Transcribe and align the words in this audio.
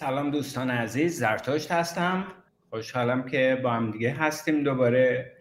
سلام 0.00 0.30
دوستان 0.30 0.70
عزیز 0.70 1.18
زرتشت 1.18 1.72
هستم. 1.72 2.24
خوشحالم 2.70 3.22
که 3.22 3.60
با 3.62 3.70
هم 3.70 3.90
دیگه 3.90 4.12
هستیم. 4.12 4.62
دوباره 4.62 5.32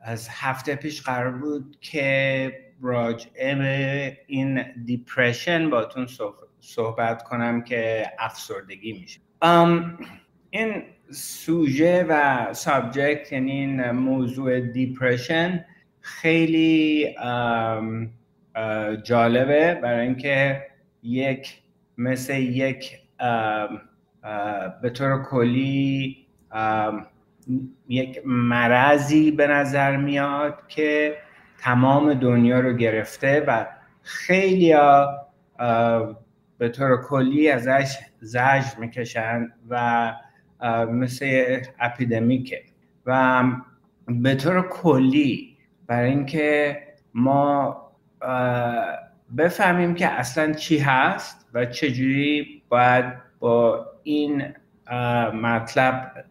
از 0.00 0.28
هفته 0.30 0.74
پیش 0.74 1.02
قرار 1.02 1.30
بود 1.30 1.76
که 1.80 2.52
راجع 2.82 3.54
به 3.54 4.18
این 4.26 4.64
depression 4.84 5.70
باتون 5.70 6.08
صحبت 6.60 7.22
کنم 7.22 7.62
که 7.62 8.06
افسردگی 8.18 8.92
میشه. 8.92 9.20
این 10.50 10.82
سوژه 11.10 12.06
و 12.08 12.46
subject 12.54 13.32
یعنی 13.32 13.52
این 13.52 13.90
موضوع 13.90 14.60
depression 14.60 15.64
خیلی 16.00 17.14
جالبه. 19.02 19.74
برای 19.82 20.06
اینکه 20.06 20.66
یک 21.02 21.58
مثل 21.98 22.34
یک 22.34 23.03
به 24.82 24.90
طور 24.90 25.22
کلی 25.22 26.26
یک 27.88 28.20
مرضی 28.24 29.30
به 29.30 29.46
نظر 29.46 29.96
میاد 29.96 30.66
که 30.68 31.16
تمام 31.58 32.14
دنیا 32.14 32.60
رو 32.60 32.72
گرفته 32.72 33.44
و 33.46 33.66
خیلی 34.02 34.74
به 36.58 36.68
طور 36.68 37.02
کلی 37.02 37.50
ازش 37.50 37.98
زجر 38.20 38.78
می‌کشن 38.78 39.52
و 39.68 40.12
مثل 40.90 41.58
اپیدمیکه 41.80 42.62
و 43.06 43.42
به 44.08 44.34
طور 44.34 44.68
کلی 44.68 45.56
برای 45.86 46.10
اینکه 46.10 46.82
ما 47.14 47.80
بفهمیم 49.36 49.94
که 49.94 50.06
اصلا 50.08 50.52
چی 50.52 50.78
هست 50.78 51.48
و 51.54 51.66
چجوری 51.66 52.62
باید 52.74 53.04
با 53.38 53.86
این 54.02 54.42
مطلب 55.42 56.24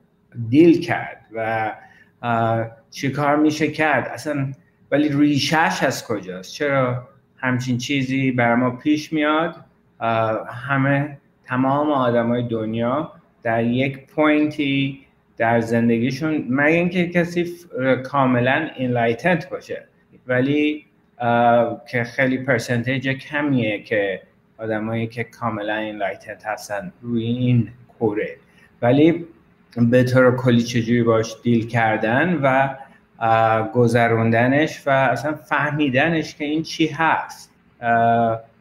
دیل 0.50 0.82
کرد 0.82 1.26
و 1.34 1.72
چیکار 2.92 3.36
میشه 3.36 3.72
کرد؟ 3.72 4.08
اصلا 4.08 4.52
ولی 4.92 5.10
ریشش 5.10 5.84
از 5.84 6.08
کجاست؟ 6.08 6.54
چرا 6.54 7.08
همچین 7.38 7.78
چیزی 7.78 8.32
بر 8.32 8.56
ما 8.56 8.70
پیش 8.70 9.14
میاد؟ 9.14 9.56
همه 10.68 11.18
تمام 11.46 11.92
آدمای 11.92 12.48
دنیا 12.48 13.12
در 13.44 13.64
یک 13.64 14.08
point 14.08 14.89
ی 14.89 15.06
در 15.38 15.62
زندگیشون 15.62 16.46
مگه 16.50 16.76
اینکه 16.76 17.08
کسی 17.08 17.46
کاملا 18.04 18.70
enlightened 18.76 19.50
باشه. 19.50 19.88
ولی 20.28 20.86
که 21.92 22.04
خیلی 22.04 22.38
percentage 22.38 23.10
کمیه 23.10 23.84
که 23.84 24.22
آدمایی 24.64 25.08
که 25.08 25.24
کاملا 25.24 25.76
enlightened 25.76 26.46
هستن 26.46 26.92
روی 27.02 27.24
این 27.24 27.68
کوره. 28.00 28.38
ولی 28.82 29.26
به 29.78 30.04
طور 30.04 30.36
کلی 30.36 30.62
چجوری 30.62 31.04
باش 31.04 31.36
deal 31.44 31.68
کردن 31.68 32.40
و 32.44 32.76
گذروندنش 33.74 34.88
و 34.88 34.90
اصلا 34.90 35.34
فهمیدنش 35.34 36.36
که 36.36 36.46
این 36.46 36.64
چی 36.64 36.88
هست. 36.88 37.52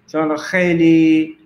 چون 0.06 0.36
خیلی 0.36 1.36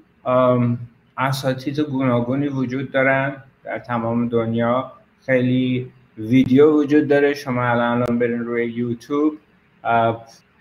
اساتید 1.18 1.80
گوناگونی 1.80 2.48
وجود 2.48 2.92
دارن 2.92 3.36
در 3.64 3.78
تمام 3.78 4.28
دنیا. 4.28 4.92
خیلی 5.26 5.92
ویدیو 6.18 6.70
وجود 6.72 7.08
داره. 7.08 7.34
شما 7.34 7.62
الان 7.70 8.18
برین 8.18 8.44
روی 8.44 8.66
یوتیوب 8.66 9.34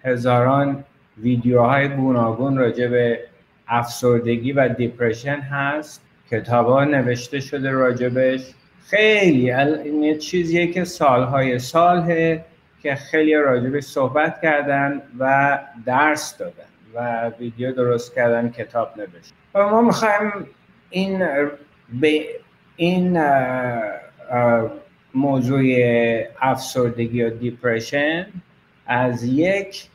هزاران 0.03 0.83
ویدیوهای 1.17 1.87
گوناگون 1.87 2.57
راجع 2.57 2.87
به 2.87 3.19
افسردگی 3.67 4.51
و 4.51 4.67
دیپرشن 4.67 5.39
هست. 5.39 6.01
کتاب 6.31 6.79
نوشته 6.81 7.39
شده 7.39 7.71
راجبش. 7.71 8.41
خیلی 8.85 9.51
این 9.51 10.03
یه 10.03 10.17
چیزیه 10.17 10.67
که 10.67 10.83
سالهای 10.83 11.59
ساله 11.59 12.45
که 12.83 12.95
خیلی 12.95 13.35
راجبش 13.35 13.83
صحبت 13.83 14.41
کردن 14.41 15.01
و 15.19 15.59
درس 15.85 16.37
دادن 16.37 16.53
و 16.95 17.29
ویدیو 17.39 17.71
درست 17.71 18.15
کردن 18.15 18.49
کتاب 18.49 18.93
نوشت. 18.97 19.33
و 19.55 19.69
ما 19.69 19.81
می‌خوایم 19.81 20.31
این 20.89 21.27
به 22.01 22.25
این 22.75 23.19
موضوع 25.13 25.63
افسردگی 26.41 27.23
و 27.23 27.29
دیپرشن 27.29 28.27
از 28.87 29.23
یک 29.23 29.87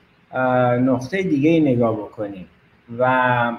نقطه 0.81 1.23
دیگه 1.23 1.61
نگاه 1.61 1.97
بکنیم. 1.97 2.47
و 2.99 3.53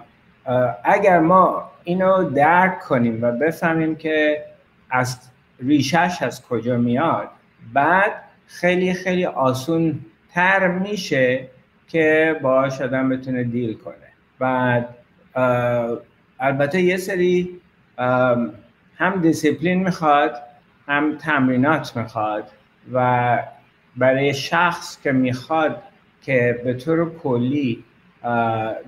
اگر 0.84 1.20
ما 1.20 1.72
اینو 1.84 2.30
درک 2.30 2.80
کنیم 2.80 3.24
و 3.24 3.32
بفهمیم 3.32 3.96
که 3.96 4.46
از 4.90 5.30
ریشش 5.60 6.18
از 6.22 6.48
کجا 6.48 6.78
میاد 6.78 7.30
بعد 7.74 8.12
خیلی 8.46 8.94
خیلی 8.94 9.26
آسون 9.26 10.00
تر 10.34 10.68
میشه 10.68 11.48
که 11.88 12.40
باش 12.42 12.82
آدم 12.82 13.10
بتونه 13.10 13.44
deal 13.44 13.74
کنه. 13.74 13.96
بعد 14.40 14.96
البته 16.40 16.82
یه 16.82 16.98
سری 16.98 17.50
هم 18.98 19.22
دیسیپلین 19.22 19.84
می‌خواد 19.84 20.36
هم 20.88 21.18
تمرینات 21.18 21.98
می‌خواد 21.98 22.44
و 22.94 23.40
برای 23.98 24.34
شخص 24.34 25.02
که 25.02 25.12
می‌خواد 25.12 25.84
که 26.22 26.62
به 26.64 26.74
طور 26.74 27.16
کلی 27.16 27.84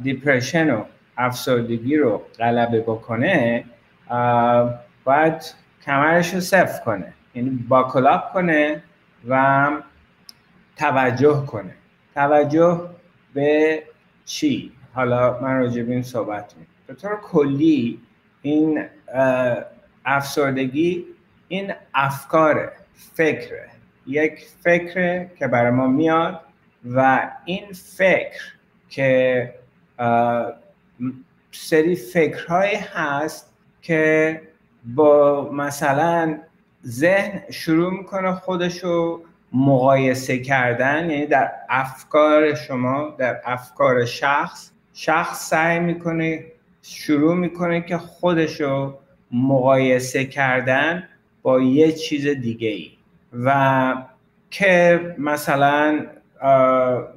depression 0.01 0.69
و 0.69 0.83
افسردگی 1.17 1.97
رو 1.97 2.21
غلبه 2.39 2.81
بکنه 2.81 3.63
باید 5.03 5.53
کمرش 5.85 6.33
رو 6.33 6.39
صفر 6.39 6.83
کنه. 6.83 7.13
یعنی 7.35 7.49
باکلاپ 7.49 8.33
کنه 8.33 8.83
و 9.27 9.71
توجه 10.77 11.45
کنه. 11.45 11.73
توجه 12.15 12.89
به 13.33 13.83
چی؟ 14.25 14.71
حالا 14.93 15.39
من 15.41 15.59
راجع 15.59 15.83
به 15.83 15.91
این 15.93 16.03
صحبت 16.03 16.53
می 16.57 16.65
به 16.87 16.93
طور 16.93 17.15
کلی 17.21 17.99
این 18.41 18.85
افسردگی 20.05 21.05
این 21.47 21.73
افکار 21.93 22.71
فکره. 23.15 23.69
یک 24.07 24.45
فکره 24.63 25.31
که 25.39 25.47
برای 25.47 25.71
ما 25.71 25.87
میاد 25.87 26.39
و 26.85 27.29
این 27.45 27.65
فکر 27.73 28.53
که 28.93 29.53
سری 31.51 31.95
فکرهایی 31.95 32.75
هست 32.75 33.53
که 33.81 34.41
با 34.85 35.49
مثلا 35.51 36.39
ذهن 36.85 37.41
شروع 37.51 37.93
می‌کنه 37.93 38.31
خودشو 38.31 39.21
مقایسه 39.53 40.39
کردن 40.39 41.09
یعنی 41.09 41.25
در 41.25 41.51
افکار 41.69 42.55
شما 42.55 43.15
در 43.17 43.41
افکار 43.45 44.05
شخص 44.05 44.71
شخص 44.93 45.49
سعی 45.49 45.79
می‌کنه 45.79 46.45
شروع 46.81 47.35
می‌کنه 47.35 47.81
که 47.81 47.97
خودشو 47.97 48.97
مقایسه 49.31 50.25
کردن 50.25 51.09
با 51.41 51.61
یه 51.61 51.91
چیز 51.91 52.27
دیگه 52.27 52.67
ای 52.67 52.91
و 53.33 53.95
که 54.49 54.99
مثلا 55.17 56.05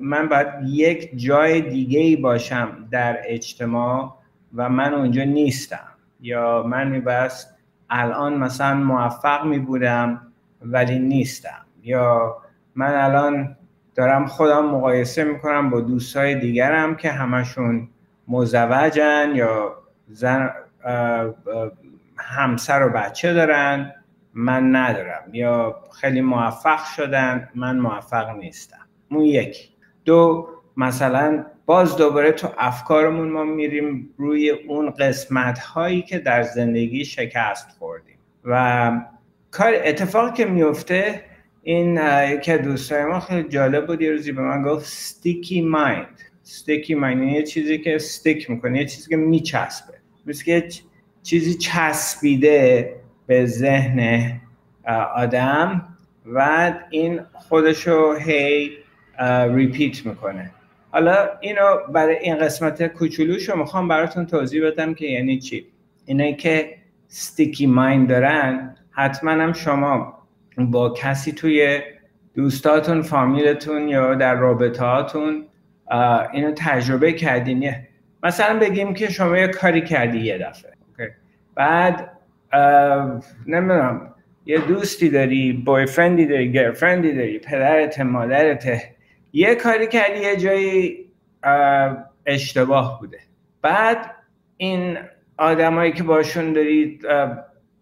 من 0.00 0.28
باید 0.30 0.48
یک 0.64 1.10
جای 1.18 1.60
دیگه 1.60 2.00
ای 2.00 2.16
باشم 2.16 2.88
در 2.90 3.18
اجتماع 3.24 4.18
و 4.54 4.68
من 4.68 4.94
اونجا 4.94 5.24
نیستم. 5.24 5.88
یا 6.20 6.62
من 6.62 6.88
میبست 6.88 7.56
الان 7.90 8.34
مثلا 8.34 8.74
موفق 8.74 9.44
می 9.44 9.58
بودم 9.58 10.32
ولی 10.62 10.98
نیستم. 10.98 11.66
یا 11.82 12.36
من 12.74 12.94
الان 12.94 13.56
دارم 13.94 14.26
خودم 14.26 14.66
مقایسه 14.66 15.24
می‌کنم 15.24 15.70
با 15.70 15.80
دوستای 15.80 16.34
دیگرم 16.34 16.94
که 16.94 17.10
همشون 17.10 17.88
مزوجن 18.28 19.32
یا 19.34 19.76
زن 20.08 20.50
همسر 22.16 22.86
و 22.86 22.90
بچه 22.90 23.34
دارن 23.34 23.92
من 24.34 24.76
ندارم. 24.76 25.22
یا 25.32 25.76
خیلی 26.00 26.20
موفق 26.20 26.84
شدن 26.96 27.48
من 27.54 27.78
موفق 27.78 28.28
نیستم. 28.28 28.85
اون 29.10 29.24
یک. 29.24 29.68
دو 30.04 30.48
مثلا 30.76 31.46
باز 31.66 31.96
دوباره 31.96 32.32
تو 32.32 32.48
افکارمون 32.58 33.28
ما 33.28 33.44
میریم 33.44 34.10
روی 34.16 34.50
اون 34.50 34.90
قسمت 34.90 35.58
هایی 35.58 36.02
که 36.02 36.18
در 36.18 36.42
زندگی 36.42 37.04
شکست 37.04 37.68
خوردیم. 37.78 38.18
و 38.44 38.90
کار 39.50 39.72
اتفاقی 39.84 40.32
که 40.32 40.44
میفته 40.44 41.22
این 41.62 42.00
که 42.40 42.58
دوستای 42.58 43.04
ما 43.04 43.20
خیلی 43.20 43.48
جالب 43.48 43.86
بود. 43.86 44.02
یه 44.02 44.10
روزی 44.10 44.32
به 44.32 44.42
من 44.42 44.62
گفت 44.62 44.86
ستیکی 44.86 45.62
مایند 45.62 46.20
ستیکی 46.42 46.94
مایند 46.94 47.22
یه 47.22 47.42
چیزی 47.42 47.78
که 47.78 47.94
استیک 47.94 48.50
می‌کنه 48.50 48.78
یه 48.78 48.84
چیزی 48.84 49.10
که 49.10 49.16
میچسبه. 49.16 49.94
مثل 50.26 50.44
که 50.44 50.68
چیزی 51.22 51.54
چسبیده 51.54 52.94
به 53.26 53.46
ذهن 53.46 54.32
آدم 55.14 55.88
و 56.26 56.72
این 56.90 57.20
خودشو 57.32 58.12
هی 58.12 58.70
ریپیت 59.54 60.06
می‌کنه. 60.06 60.50
حالا 60.90 61.28
اینو 61.40 61.76
برای 61.92 62.16
این 62.16 62.38
قسمت 62.38 62.86
کوچولوشو 62.86 63.56
می‌خوام 63.56 63.88
براتون 63.88 64.26
توضیح 64.26 64.66
بدم 64.66 64.94
که 64.94 65.06
یعنی 65.06 65.38
چی؟ 65.38 65.66
اینه 66.06 66.34
که 66.34 66.74
ستیکی 67.08 67.66
مایند 67.66 68.08
دارن 68.08 68.76
حتما 68.90 69.30
هم 69.30 69.52
شما 69.52 70.18
با 70.58 70.90
کسی 70.90 71.32
توی 71.32 71.80
دوستاتون 72.34 73.02
فامیلتون 73.02 73.88
یا 73.88 74.14
در 74.14 74.34
رابطه 74.34 74.84
هاتون 74.84 75.44
اینو 76.32 76.52
تجربه 76.56 77.12
کردین. 77.12 77.72
مثلا 78.22 78.58
بگیم 78.58 78.94
که 78.94 79.10
شما 79.10 79.38
یه 79.38 79.48
کاری 79.48 79.80
کردی 79.80 80.18
یه 80.18 80.38
دفعه 80.38 80.72
بعد 81.54 82.10
نمی‌دونم 83.46 84.14
یه 84.46 84.58
دوستی 84.58 85.08
داری 85.08 85.52
بوی 85.52 85.86
فرندی 85.86 86.26
داری 86.26 86.52
گرفرندی 86.52 87.12
داری 87.12 87.38
پدرت 87.38 88.00
مادرت 88.00 88.82
یه 89.36 89.54
کاری 89.54 89.86
کردی 89.86 90.20
یه 90.20 90.36
جایی 90.36 91.06
اشتباه 92.26 93.00
بوده. 93.00 93.18
بعد 93.62 94.10
این 94.56 94.98
آدمایی 95.38 95.92
که 95.92 96.02
باشون 96.02 96.52
دارید 96.52 97.06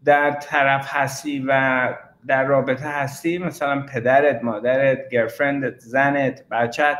در 0.04 0.30
طرف 0.30 0.86
هستی 0.88 1.44
و 1.48 1.88
در 2.26 2.44
رابطه 2.44 2.88
هستی 2.88 3.38
مثلا 3.38 3.86
پدرت 3.94 4.44
مادرت 4.44 5.08
گرفرندت 5.08 5.78
زنت 5.78 6.44
بچت 6.50 6.98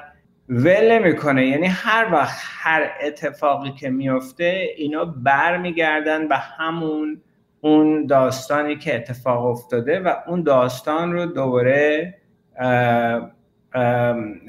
ول 0.49 0.93
نمی‌کنه. 0.93 1.47
یعنی 1.47 1.67
هر 1.67 2.13
وقت 2.13 2.39
هر 2.43 2.91
اتفاقی 3.03 3.71
که 3.71 3.91
میفته 3.91 4.67
اینا 4.77 5.05
برمیگردن 5.05 6.29
به 6.29 6.37
همون 6.37 7.21
اون 7.61 8.07
داستانی 8.07 8.77
که 8.77 8.95
اتفاق 8.95 9.47
افتاده 9.47 10.01
و 10.01 10.15
اون 10.27 10.43
داستان 10.43 11.13
رو 11.13 11.27
دوباره 11.27 12.15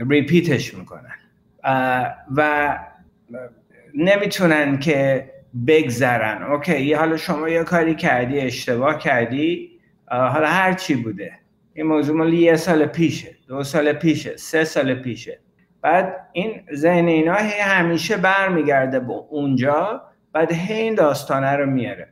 ریپیتش 0.10 0.74
می‌کنن. 0.74 1.16
و 2.36 2.80
نمی‌تونن 3.96 4.80
که 4.80 5.30
بگذرن. 5.68 6.44
اوکی 6.44 6.94
حالا 6.94 7.18
شما 7.18 7.50
یه 7.50 7.64
کاری 7.64 7.96
کردی 7.96 8.40
اشتباه 8.40 8.98
کردی 8.98 9.80
حالا 10.08 10.48
هر 10.48 10.74
چی 10.74 10.96
بوده. 10.96 11.34
این 11.74 11.86
موضوع 11.86 12.18
مالی 12.18 12.38
یه 12.38 12.56
سال 12.56 12.86
پیشه 12.86 13.36
دو 13.48 13.64
سال 13.64 13.94
پیشه 13.94 14.38
سه 14.38 14.64
سال 14.64 14.94
پیشه. 14.94 15.40
بعد 15.82 16.16
این 16.32 16.62
ذهن 16.74 17.08
اینا 17.08 17.36
هی 17.36 17.60
همیشه 17.60 18.18
برمیگرده 18.18 19.00
به 19.00 19.14
اونجا 19.14 20.02
بعد 20.34 20.52
هی 20.52 20.82
این 20.82 20.96
داستانه 20.96 21.52
رو 21.52 21.66
میاره. 21.66 22.10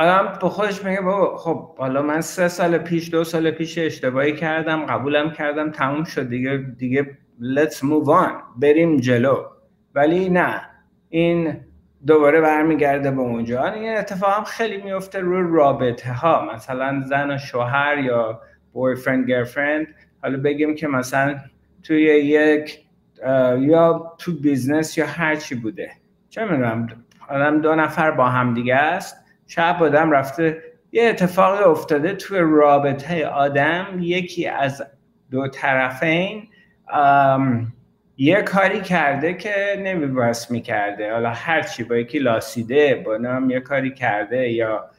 آدم 0.00 0.38
به 0.42 0.48
خودش 0.48 0.84
میگه 0.84 1.00
بابا 1.00 1.36
خب 1.36 1.78
حالا 1.78 2.02
من 2.02 2.20
سه 2.20 2.48
سال 2.48 2.78
پیش 2.78 3.10
دو 3.10 3.24
سال 3.24 3.50
پیش 3.50 3.78
اشتباهی 3.78 4.32
کردم 4.32 4.86
قبولم 4.86 5.30
کردم 5.30 5.70
تموم 5.70 6.04
شد 6.04 6.28
دیگه 6.28 6.64
دیگه 6.78 7.18
let's 7.40 7.74
move 7.74 8.06
on 8.06 8.32
بریم 8.56 8.96
جلو. 8.96 9.44
ولی 9.94 10.28
نه 10.28 10.60
این 11.08 11.56
دوباره 12.06 12.40
برمیگرده 12.40 13.10
به 13.10 13.20
اونجا. 13.20 13.66
این 13.66 13.96
اتفاق 13.96 14.36
هم 14.36 14.44
خیلی 14.44 14.82
میفته 14.82 15.18
روی 15.18 15.56
رابطه 15.56 16.12
ها 16.12 16.48
مثلا 16.54 17.02
زن 17.06 17.30
و 17.30 17.38
شوهر 17.38 17.98
یا 17.98 18.40
boyfriend 18.74 19.28
girlfriend. 19.28 19.86
حالا 20.22 20.38
بگیم 20.44 20.74
که 20.74 20.88
مثلا 20.88 21.38
توی 21.82 22.02
یک 22.02 22.78
یا 23.58 24.12
تو 24.18 24.32
business 24.32 24.98
یا 24.98 25.06
هر 25.06 25.36
چی 25.36 25.54
بوده. 25.54 25.90
چه 26.28 26.44
می‌دونم 26.44 26.88
آدم 27.28 27.60
دو 27.60 27.74
نفر 27.74 28.10
با 28.10 28.28
هم 28.28 28.54
دیگه 28.54 28.74
است. 28.74 29.29
شب 29.50 29.82
آدم 29.82 30.10
رفته 30.10 30.62
یه 30.92 31.08
اتفاقی 31.08 31.64
افتاده 31.64 32.14
توی 32.14 32.38
رابطه 32.42 33.26
آدم 33.26 33.86
یکی 34.00 34.46
از 34.46 34.82
دو 35.30 35.48
طرفین 35.48 36.48
یه 38.16 38.42
کاری 38.42 38.80
کرده 38.80 39.34
که 39.34 39.54
نمیباس 39.78 40.50
می‌کرده. 40.50 41.12
حالا 41.12 41.30
هرچی 41.30 41.84
با 41.84 41.96
یکی 41.96 42.18
لاسیده 42.18 43.02
با 43.06 43.16
نام 43.16 43.50
یه 43.50 43.60
کاری 43.60 43.94
کرده 43.94 44.48
یا 44.48 44.90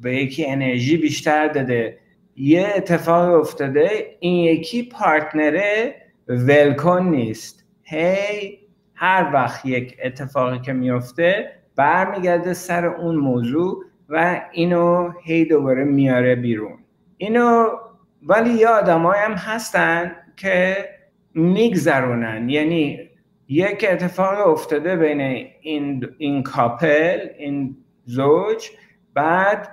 به 0.00 0.16
یکی 0.16 0.46
انرژی 0.46 0.96
بیشتر 0.96 1.48
داده. 1.48 1.98
یه 2.36 2.72
اتفاق 2.76 3.40
افتاده 3.40 4.16
این 4.20 4.44
یکی 4.44 4.82
پارتنره 4.82 5.94
ولکن 6.28 7.02
نیست. 7.02 7.64
هی 7.82 8.58
هر 8.94 9.30
وقت 9.34 9.66
یک 9.66 9.96
اتفاقی 10.04 10.58
که 10.58 10.72
میفته 10.72 11.61
برمیگرده 11.76 12.54
سر 12.54 12.86
اون 12.86 13.14
موضوع 13.16 13.84
و 14.08 14.40
اینو 14.52 15.12
هی 15.22 15.44
دوباره 15.44 15.84
میاره 15.84 16.34
بیرون. 16.34 16.78
اینو 17.16 17.66
ولی 18.22 18.50
یه 18.50 18.68
آدمایی 18.68 19.22
هم 19.22 19.32
هستن 19.32 20.12
که 20.36 20.88
میگذرونن. 21.34 22.48
یعنی 22.48 23.10
یک 23.48 23.86
اتفاق 23.90 24.48
افتاده 24.48 24.96
بین 24.96 25.20
این, 25.60 26.08
این 26.18 26.42
کاپل 26.42 27.18
این 27.38 27.76
زوج 28.04 28.70
بعد 29.14 29.68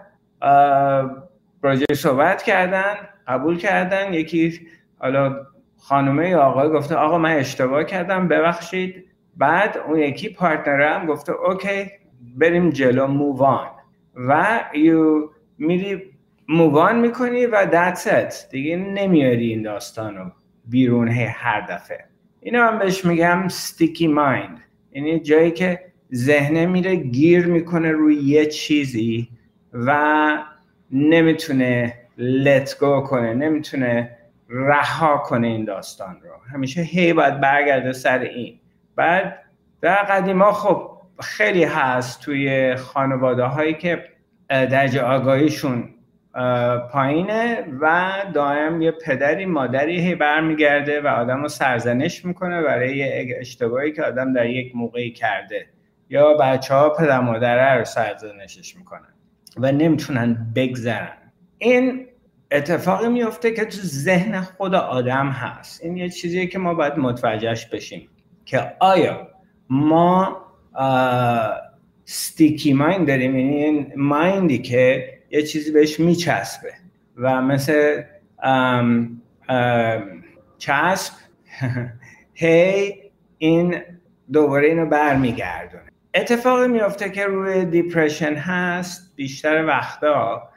راجع 1.62 1.94
صحبت 1.94 2.44
کردن 2.44 2.96
قبول 3.28 3.58
کردن. 3.58 4.14
یکی 4.14 4.68
حالا 4.98 5.46
خانومه 5.78 6.30
یا 6.30 6.42
آقای 6.42 6.70
گفته 6.70 6.96
آقا 6.96 7.18
من 7.18 7.36
اشتباه 7.36 7.84
کردم 7.84 8.28
ببخشید. 8.28 9.09
بعد 9.40 9.78
اون 9.88 10.00
یکی 10.00 10.30
partner 10.30 10.96
م 10.96 11.06
گفته 11.06 11.32
okay 11.32 11.92
بریم 12.38 12.70
جلو 12.70 13.08
move 13.08 13.48
on 13.48 13.68
و 14.16 14.60
you 14.74 15.30
میری 15.58 16.02
move 16.48 16.82
on 16.82 17.00
می‌کنی 17.00 17.46
و 17.46 17.66
that's 17.72 18.30
it 18.30 18.50
دیگه 18.52 18.76
نمیاری 18.76 19.50
این 19.50 19.62
داستان 19.62 20.18
رو 20.18 20.32
بیرون 20.66 21.08
هر 21.08 21.62
دفعه. 21.62 22.06
اینو 22.42 22.72
من 22.72 22.80
بهش 22.80 23.06
میگم 23.06 23.48
sticky 23.48 24.08
mind 24.08 24.60
یعنی 24.92 25.20
جایی 25.20 25.52
که 25.52 25.80
ذهنه 26.14 26.66
میره 26.66 26.96
گیر 26.96 27.46
می‌کنه 27.46 27.92
روی 27.92 28.16
یه 28.16 28.46
چیزی 28.46 29.30
و 29.74 30.38
نمی‌تونه 30.92 31.94
لت 32.18 32.80
گو 32.80 33.02
کنه 33.02 33.34
نمی‌تونه 33.34 34.18
رها 34.50 35.18
کنه 35.18 35.48
این 35.48 35.66
داستان 35.66 36.22
رو. 36.24 36.54
همیشه 36.54 36.82
هی 36.82 37.14
باید 37.14 37.40
برگرده 37.40 37.92
سر 37.92 38.20
این. 38.20 38.60
بعد 39.00 39.40
در 39.82 39.96
قدیما 39.96 40.52
خب 40.52 40.92
خیلی 41.22 41.64
هست 41.64 42.22
توی 42.22 42.76
خانواده 42.76 43.44
هایی 43.44 43.74
که 43.74 44.04
درجه 44.50 45.02
آگاهیشون 45.02 45.90
پایینه 46.92 47.66
و 47.82 48.12
دائم 48.34 48.82
یه 48.82 48.92
پدری 48.92 49.46
مادری 49.46 50.02
هی 50.02 50.16
برمیگرده 50.16 51.02
و 51.02 51.08
آدم 51.08 51.42
رو 51.42 51.48
سرزنش 51.48 52.26
می‌کنه 52.26 52.62
برای 52.62 52.98
یه 52.98 53.38
اشتباهی 53.40 53.92
که 53.92 54.04
آدم 54.04 54.34
در 54.34 54.46
یک 54.46 54.76
موقعی 54.76 55.12
کرده. 55.12 55.66
یا 56.10 56.34
بچه 56.34 56.74
ها 56.74 56.90
پدر 56.90 57.20
مادره 57.20 57.74
رو 57.74 57.86
سرزنشش 57.86 58.76
می‌کنن 58.76 59.14
و 59.58 59.72
نمی‌تونن 59.72 60.52
بگذرن. 60.56 61.18
این 61.58 62.08
اتفاقی 62.52 63.08
میفته 63.08 63.52
که 63.52 63.66
تو 63.66 63.78
ذهن 63.82 64.42
خود 64.42 64.76
آدم 64.76 65.30
هست. 65.30 65.84
این 65.84 65.98
یه 65.98 66.10
چیزیه 66.10 66.48
که 66.48 66.60
ما 66.60 66.74
باید 66.74 66.98
متوجهش 66.98 67.66
بشیم. 67.66 68.10
که 68.50 68.72
آیا 68.80 69.28
ما 69.70 70.38
ستیکی 72.06 72.74
مایند 72.74 73.08
داریم؟ 73.08 73.36
یعنی 73.36 73.64
این 73.64 73.94
مایندی 73.96 74.58
که 74.58 75.14
یه 75.32 75.44
چیزی 75.44 75.72
بهش 75.72 76.00
میچسبه 76.00 76.74
و 77.16 77.42
مثل 77.42 78.04
ام 78.44 79.22
چسب 80.58 81.14
هی 82.34 82.94
این 83.38 83.76
دوباره 84.34 84.68
اینو 84.68 84.86
برمیگردونه. 84.86 85.84
اتفاقی 86.14 86.68
میافته 86.68 87.10
که 87.10 87.26
روی 87.26 87.66
دیپرشن 87.66 88.34
هست 88.34 89.16
بیشتر 89.16 89.66
وقتا 89.66 90.50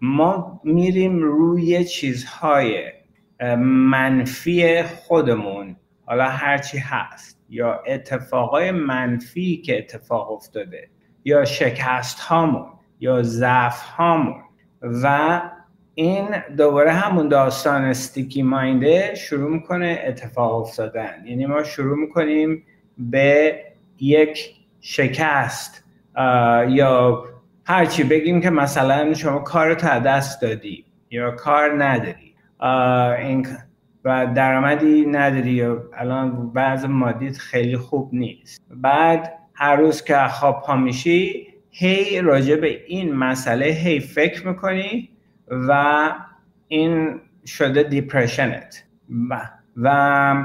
ما 0.00 0.60
میریم 0.64 1.22
روی 1.22 1.84
چیزهای 1.84 2.92
منفی 3.90 4.82
خودمون. 4.82 5.76
حالا 6.08 6.28
هرچی 6.28 6.78
هست 6.78 7.40
یا 7.48 7.82
اتفاقای 7.86 8.70
منفی 8.70 9.56
که 9.56 9.78
اتفاق 9.78 10.32
افتاده 10.32 10.88
یا 11.24 11.44
شکست 11.44 12.20
هامون 12.20 12.66
یا 13.00 13.22
ضعف 13.22 13.82
هامون 13.82 14.42
و 14.82 15.40
این 15.94 16.28
دوباره 16.56 16.92
همون 16.92 17.28
داستان 17.28 17.84
استیکی 17.84 18.42
ماینده 18.42 19.14
شروع 19.14 19.50
می‌کنه 19.50 20.02
اتفاق 20.06 20.54
افتادن. 20.54 21.22
یعنی 21.26 21.46
ما 21.46 21.62
شروع 21.62 21.98
می‌کنیم 21.98 22.64
به 22.98 23.60
یک 24.00 24.54
شکست 24.80 25.84
یا 26.68 27.24
هرچی 27.64 28.04
بگیم 28.04 28.40
که 28.40 28.50
مثلا 28.50 29.14
شما 29.14 29.38
کار 29.38 29.74
تا 29.74 29.98
دست 29.98 30.42
دادی 30.42 30.84
یا 31.10 31.30
کار 31.30 31.84
نداری. 31.84 32.34
این 33.22 33.46
و 34.04 34.26
درآمدی 34.34 35.06
نداری 35.06 35.50
یا 35.50 35.82
الان 35.94 36.52
بعض 36.52 36.84
مادیت 36.84 37.38
خیلی 37.38 37.76
خوب 37.76 38.10
نیست. 38.12 38.62
بعد 38.70 39.32
هر 39.54 39.76
روز 39.76 40.04
که 40.04 40.16
خواب 40.16 40.62
پا 40.66 40.76
میشی 40.76 41.46
هی 41.70 42.20
راجع 42.20 42.56
به 42.56 42.84
این 42.86 43.14
مسئله 43.14 43.66
هی 43.66 44.00
فکر 44.00 44.48
می‌کنی 44.48 45.08
و 45.50 46.12
این 46.68 47.20
شده 47.46 47.82
دیپرشنت 47.82 48.84
و 49.76 50.44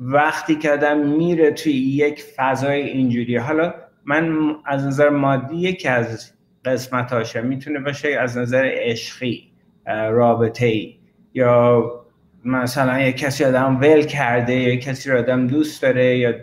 وقتی 0.00 0.54
که 0.54 0.70
آدم 0.70 0.98
میره 1.06 1.50
توی 1.50 1.72
یک 1.72 2.22
فضای 2.36 2.82
اینجوری 2.82 3.36
حالا 3.36 3.74
من 4.04 4.56
از 4.66 4.86
نظر 4.86 5.08
مادی 5.08 5.56
یکی 5.56 5.88
از 5.88 6.32
قسمت 6.64 7.12
هاشه 7.12 7.40
می‌تونه 7.40 7.80
باشه 7.80 8.08
از 8.08 8.38
نظر 8.38 8.70
عشقی 8.72 9.52
رابطه 9.86 10.66
ای 10.66 10.96
یا 11.34 11.99
مثلا 12.44 13.00
یه 13.00 13.12
کسی 13.12 13.44
آدم 13.44 13.80
ول 13.80 14.02
کرده 14.02 14.54
یا 14.54 14.76
کسی 14.76 15.10
رو 15.10 15.18
آدم 15.18 15.46
دوست 15.46 15.82
داره 15.82 16.18
یا 16.18 16.34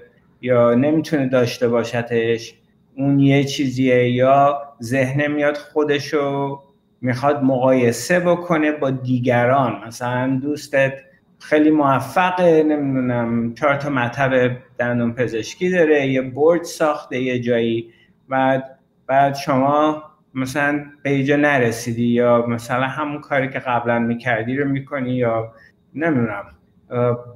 یا 0.42 0.74
نمی‌تونه 0.74 1.28
داشته 1.28 1.68
باشدش 1.68 2.54
اون 2.96 3.20
یه 3.20 3.44
چیزیه 3.44 4.10
یا 4.10 4.62
ذهن 4.84 5.28
میاد 5.28 5.58
خودشو 5.58 6.60
می‌خواد 7.02 7.44
مقایسه 7.44 8.20
بکنه 8.20 8.72
با 8.72 8.92
دیگران. 8.92 9.82
مثلا 9.88 10.40
دوستت 10.42 10.94
خیلی 11.40 11.70
موفقه 11.72 12.64
نمی‌دونم 12.64 13.54
چهار 13.54 13.76
تا 13.76 13.90
مطب 13.90 14.58
دندون 14.80 15.14
پزشکی 15.14 15.70
داره 15.70 16.08
یه 16.08 16.22
برد 16.22 16.64
ساخته 16.64 17.22
یه 17.22 17.40
جایی. 17.40 17.90
بعد 18.30 18.78
بعد 19.08 19.36
شما 19.36 20.04
مثلا 20.34 20.86
به 21.04 21.10
اینجا 21.10 21.36
نرسیدی 21.36 22.08
یا 22.08 22.46
مثلا 22.48 22.88
همون 22.88 23.22
کاری 23.22 23.50
که 23.50 23.60
قبلا 23.60 24.00
می‌کردی 24.00 24.58
رو 24.58 24.70
می‌کنی 24.70 25.16
یا 25.16 25.54
نمی‌دونم. 25.98 26.46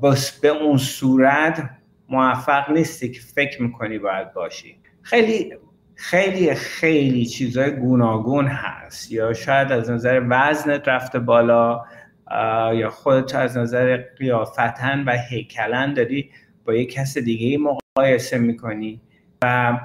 بس 0.03 0.39
به 0.39 0.47
اون 0.47 0.77
صورت 0.77 1.69
موفق 2.09 2.71
نیستی 2.71 3.11
که 3.11 3.19
فکر 3.35 3.61
می‌کنی 3.61 3.99
باید 3.99 4.33
باشی. 4.33 4.77
خیلی 5.01 5.53
خیلی 5.95 6.55
خیلی 6.55 7.25
چیزای 7.25 7.71
گوناگون 7.71 8.47
هست. 8.47 9.11
یا 9.11 9.33
شاید 9.33 9.71
از 9.71 9.89
نظر 9.89 10.25
وزنت 10.29 10.87
رفته 10.87 11.19
بالا 11.19 11.83
یا 12.73 12.89
خودت 12.89 13.35
از 13.35 13.57
نظر 13.57 13.97
قیافتن 13.97 15.03
و 15.03 15.17
هیکلن 15.29 15.93
داری 15.93 16.29
با 16.65 16.73
یک 16.73 16.93
کس 16.93 17.17
دیگه 17.17 17.57
مقایسه 17.57 18.37
می‌کنی. 18.37 19.01
و 19.43 19.79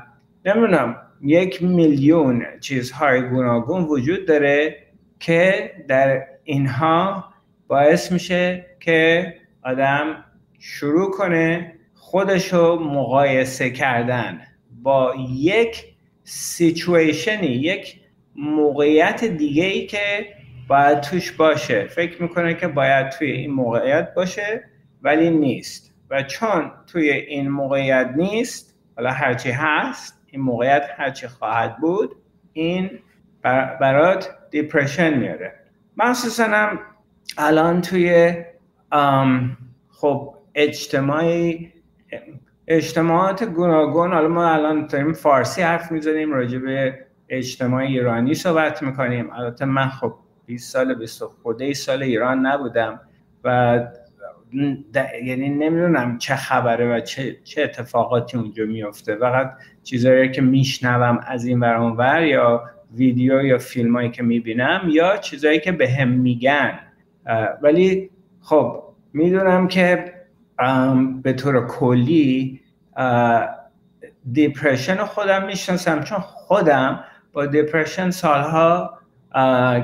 نمی‌دونم 0.44 0.96
یک 1.22 1.62
میلیون 1.62 2.44
چیزهای 2.60 3.22
گوناگون 3.22 3.84
وجود 3.84 4.26
داره 4.26 4.76
که 5.20 5.70
در 5.88 6.26
اینها 6.44 7.24
باعث 7.68 8.12
میشه 8.12 8.66
که 8.80 9.34
آدم 9.62 10.24
شروع 10.58 11.10
کنه 11.10 11.72
خودشو 11.94 12.78
مقایسه 12.78 13.70
کردن 13.70 14.40
با 14.82 15.14
یک 15.34 15.84
سیچویشنی 16.24 17.46
یک 17.46 18.00
موقعیت 18.36 19.24
دیگه 19.24 19.64
ای 19.64 19.86
که 19.86 20.26
باید 20.68 21.00
توش 21.00 21.32
باشه. 21.32 21.86
فکر 21.86 22.22
می‌کنه 22.22 22.54
که 22.54 22.68
باید 22.68 23.10
توی 23.10 23.30
این 23.30 23.50
موقعیت 23.50 24.14
باشه 24.14 24.64
ولی 25.02 25.30
نیست. 25.30 25.94
و 26.10 26.22
چون 26.22 26.72
توی 26.86 27.10
این 27.10 27.48
موقعیت 27.48 28.10
نیست 28.16 28.78
حالا 28.96 29.10
هرچی 29.10 29.50
هست 29.50 30.22
این 30.26 30.40
موقعیت 30.40 30.88
هرچی 30.96 31.26
خواهد 31.28 31.76
بود 31.76 32.16
این 32.52 32.90
برات 33.80 34.30
دیپرشن 34.50 35.18
میاره. 35.18 35.52
مخصوصا 35.96 36.44
هم 36.44 36.80
الان 37.38 37.80
توی 37.80 38.34
خب 39.90 40.34
اجتماعی 40.54 41.72
اجتماعات 42.68 43.44
گوناگون 43.44 44.12
حالا 44.12 44.28
ما 44.28 44.48
الان 44.48 44.86
داریم 44.86 45.12
فارسی 45.12 45.62
حرف 45.62 45.92
می‌زنیم 45.92 46.32
راجع 46.32 46.58
به 46.58 46.98
اجتماع 47.28 47.82
ایرانی 47.82 48.34
صحبت 48.34 48.82
می‌کنیم. 48.82 49.30
البته 49.32 49.64
من 49.64 49.88
خب 49.88 50.14
20 50.46 50.72
سال 50.72 50.94
20 50.94 51.24
خورده 51.24 51.72
سال 51.72 52.02
ایران 52.02 52.46
نبودم 52.46 53.00
و 53.44 53.80
یعنی 55.24 55.48
نمی‌دونم 55.48 56.18
چه 56.18 56.36
خبره 56.36 56.96
و 56.96 57.00
چه, 57.00 57.36
چه 57.44 57.62
اتفاقاتی 57.62 58.38
اونجا 58.38 58.64
میفته 58.64 59.16
فقط 59.16 59.52
چیزایی 59.82 60.30
که 60.30 60.42
میشنوم 60.42 61.20
از 61.26 61.44
این 61.44 61.60
ور 61.60 62.22
یا 62.22 62.64
ویدیو 62.94 63.44
یا 63.44 63.58
فیلم 63.58 63.96
هایی 63.96 64.10
که 64.10 64.22
می‌بینم 64.22 64.82
یا 64.88 65.16
چیزایی 65.16 65.60
که 65.60 65.72
به 65.72 65.90
هم 65.90 66.08
میگن. 66.08 66.78
ولی 67.62 68.10
خب 68.40 68.82
می‌دونم 69.12 69.68
که 69.68 70.14
به 71.22 71.32
طور 71.32 71.66
کلی 71.66 72.60
depression 74.32 74.96
خودم 74.96 75.46
می‌شناسم 75.46 76.02
چون 76.02 76.18
خودم 76.18 77.04
با 77.32 77.46
depression 77.46 78.10
سالها 78.10 78.98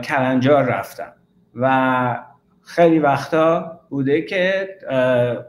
کلنجار 0.04 0.64
رفتم. 0.64 1.12
و 1.54 2.18
خیلی 2.62 2.98
وقتا 2.98 3.80
بوده 3.90 4.22
که 4.22 4.68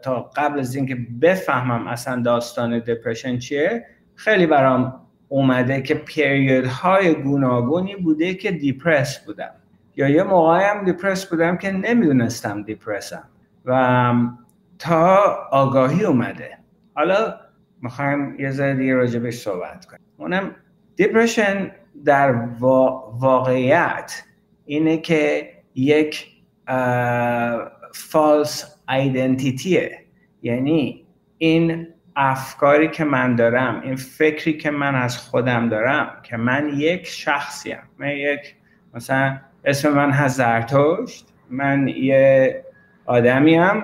تا 0.03 0.31
قبل 0.35 0.59
از 0.59 0.75
اینکه 0.75 0.97
بفهمم 1.21 1.87
اصلا 1.87 2.21
داستان 2.21 2.79
depression 2.79 3.39
چیه 3.39 3.85
خیلی 4.15 4.47
برام 4.47 5.01
اومده 5.27 5.81
که 5.81 5.95
period 5.95 6.65
های 6.65 7.13
گوناگونی 7.13 7.95
بوده 7.95 8.33
که 8.33 8.51
depressed 8.51 9.25
بودم. 9.25 9.51
یا 9.95 10.09
یه 10.09 10.23
موقعی 10.23 10.63
هم 10.63 10.85
دیپرس 10.85 11.25
بودم 11.25 11.57
که 11.57 11.71
نمی‌دونستم 11.71 12.63
دیپرسم 12.63 13.29
و 13.65 14.13
تا 14.79 15.17
آگاهی 15.51 16.05
اومده. 16.05 16.57
حالا 16.95 17.35
می‌خوایم 17.81 18.39
یه 18.39 18.51
ذره 18.51 18.75
دیگه 18.75 18.95
راجبش 18.95 19.33
صحبت 19.33 19.85
کنیم. 19.85 20.01
اونم 20.17 20.55
دیپرشن 20.95 21.71
در 22.05 22.31
واقعیت 23.19 24.23
اینه 24.65 24.97
که 24.97 25.49
یک 25.75 26.27
فالس 27.93 28.79
ایدنتیتیه 28.89 29.99
یعنی 30.41 31.05
این 31.37 31.87
افکاری 32.15 32.87
که 32.87 33.03
من 33.03 33.35
دارم 33.35 33.81
این 33.81 33.95
فکری 33.95 34.57
که 34.57 34.71
من 34.71 34.95
از 34.95 35.17
خودم 35.17 35.69
دارم 35.69 36.21
که 36.23 36.37
من 36.37 36.69
یک 36.75 37.07
شخصیم. 37.07 37.77
من 37.97 38.09
یک 38.09 38.55
مثلا 38.93 39.37
اسم 39.65 39.93
من 39.93 40.11
هست 40.11 40.37
زرتشت 40.37 41.27
من 41.49 41.87
یه 41.87 42.63
آدمیم 43.05 43.83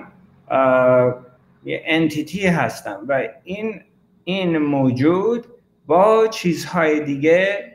یه 1.64 1.84
انتیتی 1.86 2.48
هستم 2.48 3.00
و 3.08 3.24
این 3.44 3.82
این 4.24 4.58
موجود 4.58 5.46
با 5.86 6.28
چیزهای 6.28 7.00
دیگه 7.00 7.72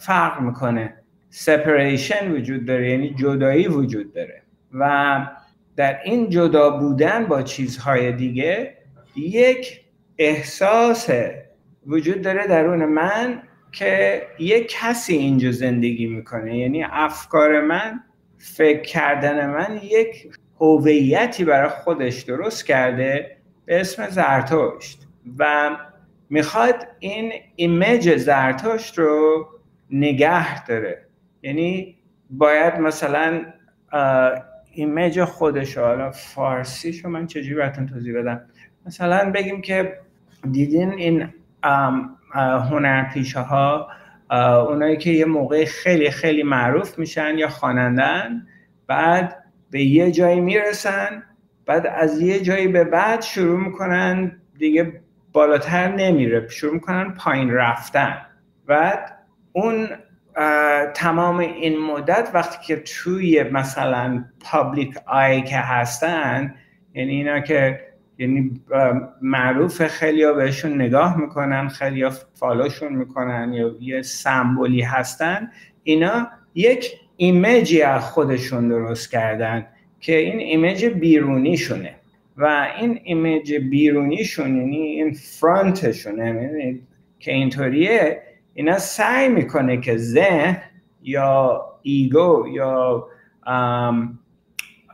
فرق 0.00 0.40
می‌کنه. 0.40 0.94
سپریشن 1.30 2.32
وجود 2.32 2.64
داره 2.64 2.90
یعنی 2.90 3.14
جدایی 3.14 3.68
وجود 3.68 4.12
داره 4.14 4.42
و 4.72 5.26
در 5.76 6.00
این 6.04 6.30
جدا 6.30 6.70
بودن 6.70 7.24
با 7.24 7.42
چیزهای 7.42 8.12
دیگه 8.12 8.76
یک 9.16 9.80
احساس 10.18 11.10
وجود 11.86 12.22
داره 12.22 12.46
درون 12.46 12.84
من 12.84 13.42
که 13.72 14.22
یک 14.38 14.76
کسی 14.80 15.14
اینجا 15.16 15.52
زندگی 15.52 16.06
می‌کنه. 16.06 16.58
یعنی 16.58 16.84
افکار 16.84 17.60
من 17.60 18.00
فکر 18.38 18.82
کردن 18.82 19.50
من 19.50 19.80
یک 19.82 20.28
هویتی 20.60 21.44
برای 21.44 21.68
خودش 21.68 22.22
درست 22.22 22.66
کرده 22.66 23.36
به 23.64 23.80
اسم 23.80 24.08
زرتشت. 24.08 25.08
و 25.38 25.70
می‌خواد 26.30 26.88
این 26.98 27.32
image 27.56 28.16
زرتشت 28.16 28.98
رو 28.98 29.46
نگه 29.90 30.64
داره. 30.64 31.06
یعنی 31.42 31.96
باید 32.30 32.74
مثلا 32.74 33.44
image 34.72 35.24
خودش 35.24 35.78
حالا 35.78 36.10
فارسیشو 36.10 37.08
من 37.08 37.26
چجوری 37.26 37.54
براتون 37.54 37.86
توضیح 37.86 38.18
بدم؟ 38.18 38.40
مثلا 38.86 39.30
بگیم 39.30 39.60
که 39.60 39.98
دیدین 40.52 40.92
این 40.92 41.28
هنرپیشه 42.32 43.40
ها 43.40 43.88
اونایی 44.68 44.96
که 44.96 45.10
یه 45.10 45.24
موقع 45.24 45.64
خیلی 45.64 46.10
خیلی 46.10 46.42
معروف 46.42 46.98
میشن 46.98 47.38
یا 47.38 47.48
خوانندن 47.48 48.46
بعد 48.86 49.36
به 49.70 49.82
یه 49.82 50.10
جایی 50.10 50.40
می‌رسن 50.40 51.22
بعد 51.66 51.86
از 51.86 52.20
یه 52.20 52.40
جایی 52.40 52.68
به 52.68 52.84
بعد 52.84 53.22
شروع 53.22 53.60
می‌کنن 53.60 54.40
دیگه 54.58 55.00
بالاتر 55.32 55.88
نمیره 55.88 56.48
شروع 56.48 56.74
می‌کنن 56.74 57.14
پایین 57.14 57.50
رفتن. 57.50 58.16
بعد 58.66 59.16
اون 59.52 59.88
تمام 60.94 61.38
این 61.38 61.80
مدت 61.80 62.30
وقتی 62.34 62.66
که 62.66 62.76
توی 62.76 63.42
مثلا 63.42 64.24
پابلیک 64.40 64.94
آی 65.06 65.42
که 65.42 65.56
هستن 65.56 66.54
یعنی 66.94 67.10
اینا 67.10 67.40
که 67.40 67.80
یعنی 68.20 68.60
معروف 69.22 69.86
خیلی 69.86 70.32
بهشون 70.32 70.74
نگاه 70.74 71.20
می‌کنن 71.20 71.68
خیلی 71.68 72.02
ها 72.02 72.10
follow 72.34 72.69
شون 72.69 72.92
می‌کنن 72.92 73.52
یا 73.52 73.76
یه 73.80 74.02
symbol 74.02 74.71
ی 74.71 74.82
هستن 74.82 75.50
اینا 75.82 76.28
یک 76.54 76.92
image 77.16 77.71
ی 77.71 77.82
از 77.82 78.02
خودشون 78.02 78.68
درست 78.68 79.10
کردن 79.10 79.66
که 80.00 80.16
این 80.16 80.38
image 80.38 80.84
بیرونیشونه. 80.84 81.94
و 82.36 82.68
این 82.80 83.00
image 83.04 83.54
بیرونیشون 83.54 84.56
یعنی 84.56 84.76
این 84.76 85.12
front 85.12 85.69
شونه 85.69 86.26
یعنی 86.26 86.80
که 87.18 87.32
اینطوریه 87.32 88.22
اینا 88.54 88.78
سعی 88.78 89.28
می‌کنه 89.28 89.80
که 89.80 89.96
ذهن 89.96 90.56
یا 91.02 91.64
ego 91.82 92.46
یا 92.52 93.06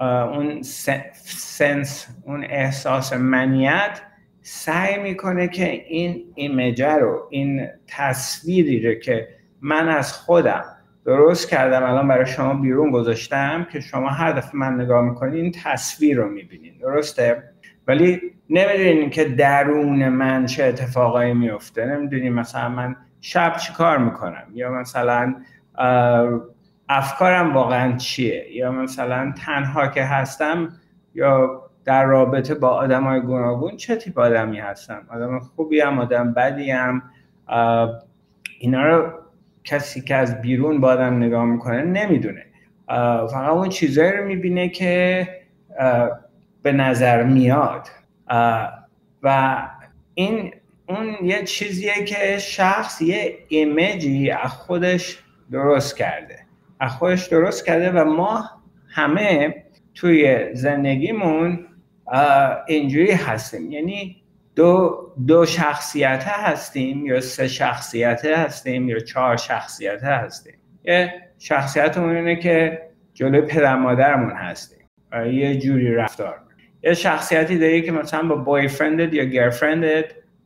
اون 0.01 0.63
سنس 0.63 2.07
اون 2.25 2.45
احساس 2.45 3.13
منیت 3.13 4.01
سعی 4.43 4.99
می‌کنه 4.99 5.49
که 5.49 5.71
این 5.71 6.25
ایمجه 6.35 6.95
رو 6.95 7.27
این 7.31 7.69
تصویری 7.87 8.89
رو 8.89 8.95
که 8.95 9.29
من 9.61 9.89
از 9.89 10.13
خودم 10.13 10.65
درست 11.05 11.49
کردم 11.51 11.83
الان 11.83 12.09
برای 12.09 12.27
شما 12.27 12.55
بیرون 12.55 12.91
گذاشتم 12.91 13.67
که 13.73 13.81
شما 13.81 14.09
هر 14.09 14.33
دفعه 14.33 14.57
من 14.57 14.81
نگاه 14.81 15.05
می‌کنید 15.05 15.35
این 15.35 15.53
تصویر 15.65 16.17
رو 16.17 16.29
می‌بینین 16.29 16.79
درسته؟ 16.79 17.43
ولی 17.87 18.21
نمی‌دونین 18.51 19.11
که 19.11 19.25
درون 19.25 20.09
من 20.09 20.47
چه 20.47 20.65
اتفاقایی 20.65 21.35
میفته 21.35 21.87
نمی‌دونین 21.87 22.33
مثلا 22.33 22.69
من 22.69 22.97
شب 23.21 23.57
چی 23.57 23.73
کار 23.73 23.99
می‌کنم؟ 23.99 24.47
یا 24.55 24.71
مثلا 24.71 25.35
افکارم 26.89 27.55
واقعا 27.55 27.97
چیه؟ 27.97 28.47
یا 28.53 28.73
مثلا 28.73 29.35
تنها 29.45 29.87
که 29.87 30.05
هستم 30.05 30.69
یا 31.15 31.63
در 31.85 32.05
رابطه 32.05 32.55
با 32.55 32.69
آدم 32.69 33.05
های 33.05 33.21
گوناگون 33.21 33.77
چه 33.77 33.97
تیپ 33.97 34.19
آدمی 34.19 34.59
هستم؟ 34.59 35.07
آدم 35.11 35.39
خوبی 35.39 35.81
هم 35.81 35.99
آدم 35.99 36.33
بدی 36.33 36.71
هم 36.71 37.03
اینا 38.59 38.87
رو 38.87 39.13
کسی 39.65 40.01
که 40.01 40.15
از 40.15 40.41
بیرون 40.43 40.81
با 40.81 40.89
آدم 40.89 41.17
نگاه 41.17 41.45
می‌کنه 41.45 41.83
نمی‌دونه. 41.83 42.47
فقط 43.31 43.49
اون 43.49 43.69
چیزایی 43.69 44.13
رو 44.13 44.25
می‌بینه 44.25 44.69
که 44.69 45.29
به 46.63 46.73
نظر 46.73 47.23
میاد. 47.23 47.89
و 49.23 49.57
این 50.15 50.55
اون 50.89 51.15
یه 51.23 51.45
چیزیه 51.45 52.05
که 52.05 52.39
شخص 52.39 53.03
یه 53.03 53.39
ایمیجی 53.49 54.31
از 54.31 54.51
خودش 54.51 55.19
درست 55.53 55.97
کرده. 55.97 56.46
خودش 56.81 57.27
درست 57.27 57.67
کرده 57.67 57.91
و 57.91 58.05
ما 58.05 58.51
همه 58.89 59.55
توی 59.95 60.49
زندگیمون 60.55 61.67
اینجوری 62.69 63.13
هستیم. 63.13 63.73
یعنی 63.73 64.23
دو, 64.57 64.99
دو 65.27 65.47
شخصیت 65.47 66.25
هستیم 66.29 67.07
یا 67.07 67.21
سه 67.21 67.49
شخصیت 67.49 68.25
هستیم 68.25 68.89
یا 68.89 68.99
چهار 68.99 69.37
شخصیت 69.37 70.05
هستیم. 70.05 70.55
یه 70.85 71.13
شخصیت 71.39 71.99
اینه 71.99 72.37
که 72.37 72.83
جلوی 73.15 73.41
پدر 73.41 73.77
مادرمون 73.77 74.33
هستیم 74.33 74.89
یه 75.33 75.59
جوری 75.59 75.95
رفتار. 75.95 76.39
یه 76.83 76.95
شخصیتی 76.95 77.59
داری 77.59 77.83
که 77.83 77.93
مثلا 77.93 78.29
با 78.29 78.37
بای 78.37 78.69
فرندت 78.69 79.15
یا 79.15 79.25
گرفرندت 79.25 80.05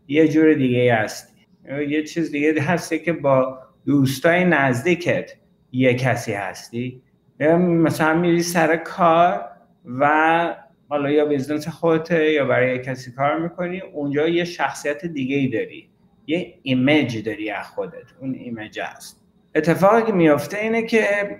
یه 0.08 0.28
جور 0.28 0.54
دیگه 0.54 0.94
هستی. 0.94 1.46
یه 1.88 2.02
چیز 2.02 2.32
دیگه 2.32 2.62
هستی 2.62 2.98
که 2.98 3.12
با 3.12 3.58
دوستای 3.86 4.44
نزدیکت 4.44 5.32
یه 5.72 5.94
کسی 5.94 6.32
هستی؟ 6.32 7.02
مثلا 7.58 8.14
میری 8.14 8.42
سر 8.42 8.76
کار 8.76 9.44
و 9.98 10.54
حالا 10.88 11.10
یا 11.10 11.24
business 11.24 11.68
خودته 11.68 12.32
یا 12.32 12.44
برای 12.44 12.78
کسی 12.78 13.12
کار 13.12 13.38
می‌کنی 13.38 13.80
اونجا 13.80 14.28
یه 14.28 14.44
شخصیت 14.44 15.06
دیگه 15.06 15.36
ای 15.36 15.48
داری. 15.48 15.88
یه 16.26 16.54
image 16.62 17.24
داری 17.24 17.50
از 17.50 17.66
خودت. 17.66 18.04
اون 18.20 18.34
image 18.34 18.80
است 18.80 19.26
اتفاقی 19.54 20.02
که 20.02 20.12
میافته 20.12 20.58
اینه 20.58 20.82
که 20.82 21.36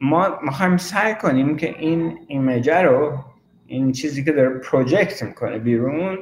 ما 0.00 0.38
می‌خوایم 0.42 0.76
سعی 0.76 1.14
کنیم 1.14 1.56
که 1.56 1.74
این 1.78 2.18
image 2.26 2.70
رو 2.70 3.18
این 3.66 3.92
چیزی 3.92 4.24
که 4.24 4.32
داره 4.32 4.58
پروژکت 4.58 5.22
می‌کنه 5.22 5.58
بیرون 5.58 6.18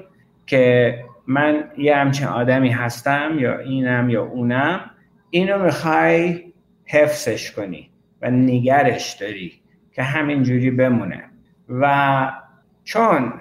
که 0.46 0.94
من 1.26 1.70
یه 1.78 1.96
همچین 1.96 2.26
آدمی 2.26 2.70
هستم 2.70 3.36
یا 3.38 3.58
اینم 3.58 4.10
یا 4.10 4.24
اونم 4.24 4.90
اینو 5.30 5.64
می‌خوای 5.64 6.47
حفظش 6.88 7.50
کنی 7.50 7.90
و 8.22 8.30
نگرش 8.30 9.12
داری 9.12 9.52
که 9.92 10.02
همینجوری 10.02 10.70
بمونه. 10.70 11.24
و 11.68 12.32
چون 12.84 13.32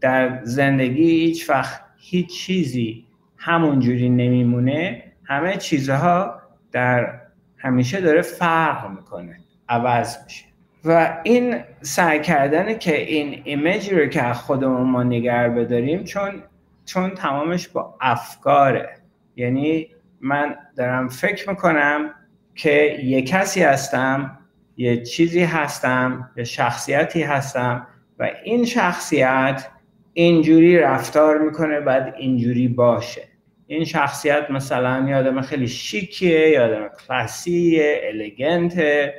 در 0.00 0.44
زندگی 0.44 1.10
هیچ 1.10 1.50
وقت 1.50 1.80
هیچ 1.96 2.38
چیزی 2.38 3.06
همونجوری 3.36 4.08
نمیمونه 4.08 5.02
همه 5.24 5.56
چیزها 5.56 6.42
در 6.72 7.20
همیشه 7.56 8.00
داره 8.00 8.22
فرق 8.22 8.90
می‌کنه 8.90 9.36
عوض 9.68 10.16
میشه. 10.24 10.44
و 10.84 11.20
این 11.24 11.60
سعی 11.80 12.20
کردنه 12.20 12.74
که 12.74 13.00
این 13.02 13.42
ایمیجی 13.44 13.94
رو 13.94 14.06
که 14.06 14.22
خودمون 14.22 14.90
ما 14.90 15.02
نگر 15.02 15.48
بداریم 15.48 16.04
چون 16.04 16.42
چون 16.84 17.10
تمامش 17.10 17.68
با 17.68 17.98
افکاره. 18.00 18.96
یعنی 19.36 19.88
من 20.20 20.56
دارم 20.76 21.08
فکر 21.08 21.50
می‌کنم 21.50 22.10
که 22.56 22.98
یه 23.04 23.22
کسی 23.22 23.62
هستم 23.62 24.38
یه 24.76 25.02
چیزی 25.02 25.42
هستم 25.42 26.30
یه 26.36 26.44
شخصیتی 26.44 27.22
هستم 27.22 27.86
و 28.18 28.30
این 28.44 28.64
شخصیت 28.64 29.68
اینجوری 30.12 30.78
رفتار 30.78 31.38
می‌کنه 31.38 31.80
بعد 31.80 32.14
اینجوری 32.18 32.68
باشه. 32.68 33.22
این 33.66 33.84
شخصیت 33.84 34.50
مثلا 34.50 35.06
یه 35.08 35.16
آدم 35.16 35.40
خیلی 35.40 35.68
شیکیه 35.68 36.48
یا 36.48 36.64
آدم 36.64 36.88
کلاسیه 37.06 38.00
الگنته 38.04 39.14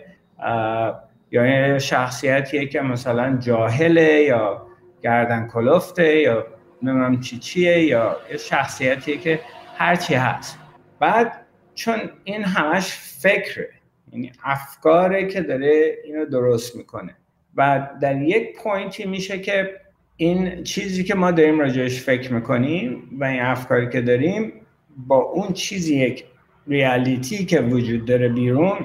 یا 1.32 1.46
یه 1.46 1.80
شخصیتیه 1.80 2.66
که 2.66 2.82
مثلا 2.82 3.38
جاهله 3.38 4.22
یا 4.22 4.68
گردن 5.04 5.48
کلفته 5.48 6.16
یا 6.16 6.48
نمی‌دونم 6.82 7.20
چی 7.20 7.38
چیه 7.38 7.84
یا 7.84 8.16
یه 8.32 8.38
شخصیتیه 8.38 9.18
که 9.18 9.40
هرچی 9.78 10.16
هست. 10.16 10.60
بعد 11.00 11.47
چون 11.78 12.00
این 12.24 12.44
همش 12.44 12.94
فکره. 13.22 13.70
یعنی 14.14 14.32
افکاره 14.44 15.28
که 15.28 15.42
داره 15.42 15.96
اینو 16.06 16.26
درست 16.26 16.76
می‌کنه. 16.76 17.16
و 17.56 17.90
در 18.02 18.22
یک 18.22 18.58
پوینتی 18.58 19.06
میشه 19.06 19.40
که 19.40 19.82
این 20.18 20.64
چیزی 20.64 21.04
که 21.04 21.16
ما 21.16 21.32
داریم 21.32 21.60
راجعش 21.60 22.02
فکر 22.02 22.34
می‌کنیم 22.34 23.10
و 23.20 23.24
این 23.24 23.42
افکاری 23.42 23.90
که 23.90 24.02
داریم 24.02 24.54
با 24.98 25.16
اون 25.16 25.54
چیزی 25.54 25.96
یک 25.96 26.26
ریالیتی 26.68 27.46
که 27.46 27.62
وجود 27.62 28.06
داره 28.06 28.30
بیرون 28.30 28.78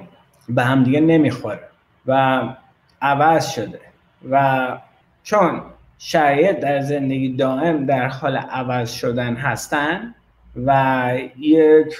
به 0.48 0.62
هم 0.62 0.85
دیگه 0.85 1.00
نمی‌خوره 1.00 1.68
و 2.07 2.42
عوض 3.02 3.50
شده. 3.50 3.81
و 4.31 4.78
چون 5.22 5.62
شرایط 5.98 6.57
در 6.59 6.81
زندگی 6.81 7.37
دائم 7.37 7.87
در 7.87 8.07
حال 8.07 8.37
عوض 8.37 8.92
شدن 8.92 9.35
هستن 9.35 10.14
و 10.66 11.18
یک 11.38 11.94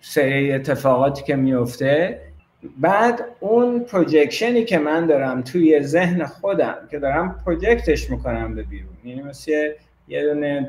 سری 0.00 0.52
اتفاقاتی 0.52 1.22
که 1.22 1.36
میفته. 1.36 2.20
بعد 2.80 3.24
اون 3.40 3.80
پروجکشنی 3.80 4.64
که 4.64 4.78
من 4.78 5.06
دارم 5.06 5.42
توی 5.42 5.82
ذهن 5.82 6.24
خودم 6.24 6.76
که 6.90 6.98
دارم 6.98 7.42
پروجکتش 7.46 8.10
می‌کنم 8.10 8.54
به 8.54 8.62
بیرون. 8.62 8.92
یعنی 9.04 9.22
مثل 9.22 9.72
یه 10.08 10.22
دونه 10.22 10.68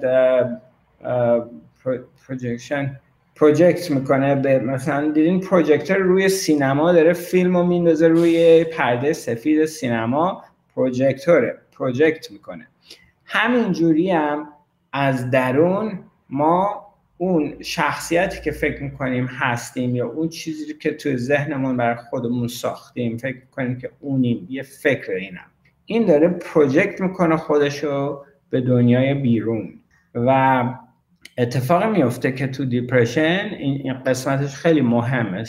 projection 2.28 3.00
project 3.36 3.92
می‌کنه 3.92 4.36
به 4.36 4.60
مثلا 4.60 5.12
دیدین 5.12 5.40
پروژکتور 5.40 5.98
روی 5.98 6.30
سینما 6.30 6.92
داره 6.92 7.14
فیلم 7.14 7.58
رو 7.58 7.64
میندازه 7.64 8.08
روی 8.08 8.64
پرده 8.64 9.14
سفید 9.14 9.66
سینما 9.66 10.44
پروژکتوره 10.76 11.58
project 11.78 12.32
می‌کنه. 12.32 12.68
همین 13.26 13.72
جوری 13.72 14.12
هم 14.12 14.48
از 14.94 15.30
درون 15.30 16.00
ما 16.30 16.91
اون 17.22 17.54
شخصیتی 17.62 18.42
که 18.42 18.52
فکر 18.52 18.84
می‌کنیم 18.84 19.26
هستیم 19.26 19.96
یا 19.96 20.08
اون 20.08 20.30
چیزی 20.30 20.74
که 20.74 20.94
توی 20.94 21.18
ذهنمون 21.18 21.78
برای 21.78 21.96
خودمون 21.96 22.48
ساختیم 22.48 23.18
فکر 23.18 23.36
می‌کنیم 23.36 23.78
که 23.78 23.90
اونیم 24.00 24.48
یه 24.50 24.64
فکر 24.64 25.12
اینم. 25.12 25.46
این 25.86 26.06
داره 26.06 26.28
پروژکت 26.28 27.02
می‌کنه 27.02 27.38
خودشو 27.38 28.26
به 28.50 28.62
دنیای 28.62 29.14
بیرون. 29.14 29.74
و 30.16 30.64
اتفاق 31.38 31.84
میفته 31.84 32.32
که 32.32 32.48
تو 32.48 32.66
دیپرشن 32.66 33.50
این 33.60 33.94
قسمتش 33.94 34.56
خیلی 34.56 34.82
مهمه. 34.82 35.44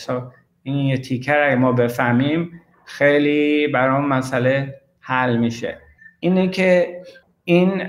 این 0.62 0.76
یه 0.76 0.98
تیکر 0.98 1.40
اگه 1.40 1.56
ما 1.56 1.72
بفهمیم 1.72 2.60
خیلی 2.84 3.68
برای 3.68 4.06
مسئله 4.06 4.74
حل 5.00 5.36
میشه. 5.36 5.78
اینه 6.20 6.48
که 6.48 7.00
این 7.44 7.82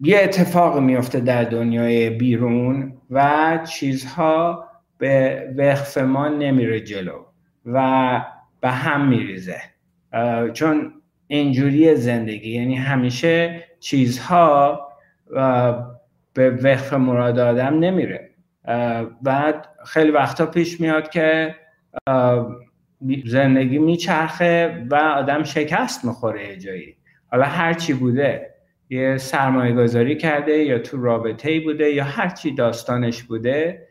یه 0.00 0.20
اتفاق 0.22 0.78
میفته 0.78 1.20
در 1.20 1.44
دنیای 1.44 2.10
بیرون 2.10 2.96
و 3.10 3.58
چیزها 3.70 4.68
به 4.98 5.42
وقف 5.56 5.98
ما 5.98 6.28
نمیره 6.28 6.80
جلو 6.80 7.24
و 7.66 8.20
به 8.60 8.70
هم 8.70 9.08
میریزه. 9.08 9.60
چون 10.52 10.92
اینجوری 11.26 11.96
زندگی 11.96 12.50
یعنی 12.50 12.74
همیشه 12.74 13.64
چیزها 13.80 14.80
به 16.34 16.50
وقف 16.50 16.92
مراد 16.92 17.38
آدم 17.38 17.78
نمیره. 17.78 18.30
بعد 19.22 19.68
خیلی 19.86 20.10
وقتا 20.10 20.46
پیش 20.46 20.80
میاد 20.80 21.10
که 21.10 21.54
زندگی 23.26 23.78
میچرخه 23.78 24.84
و 24.90 24.94
آدم 24.94 25.42
شکست 25.42 26.04
می‌خوره 26.04 26.48
یه 26.48 26.56
جایی. 26.56 26.96
حالا 27.26 27.44
هرچی 27.44 27.92
بوده 27.92 28.53
یه 28.90 29.18
سرمایه 29.18 29.74
گذاری 29.74 30.16
کرده 30.16 30.52
یا 30.52 30.78
تو 30.78 31.02
رابطه 31.02 31.60
بوده 31.60 31.90
یا 31.90 32.04
هرچی 32.04 32.54
داستانش 32.54 33.22
بوده 33.22 33.88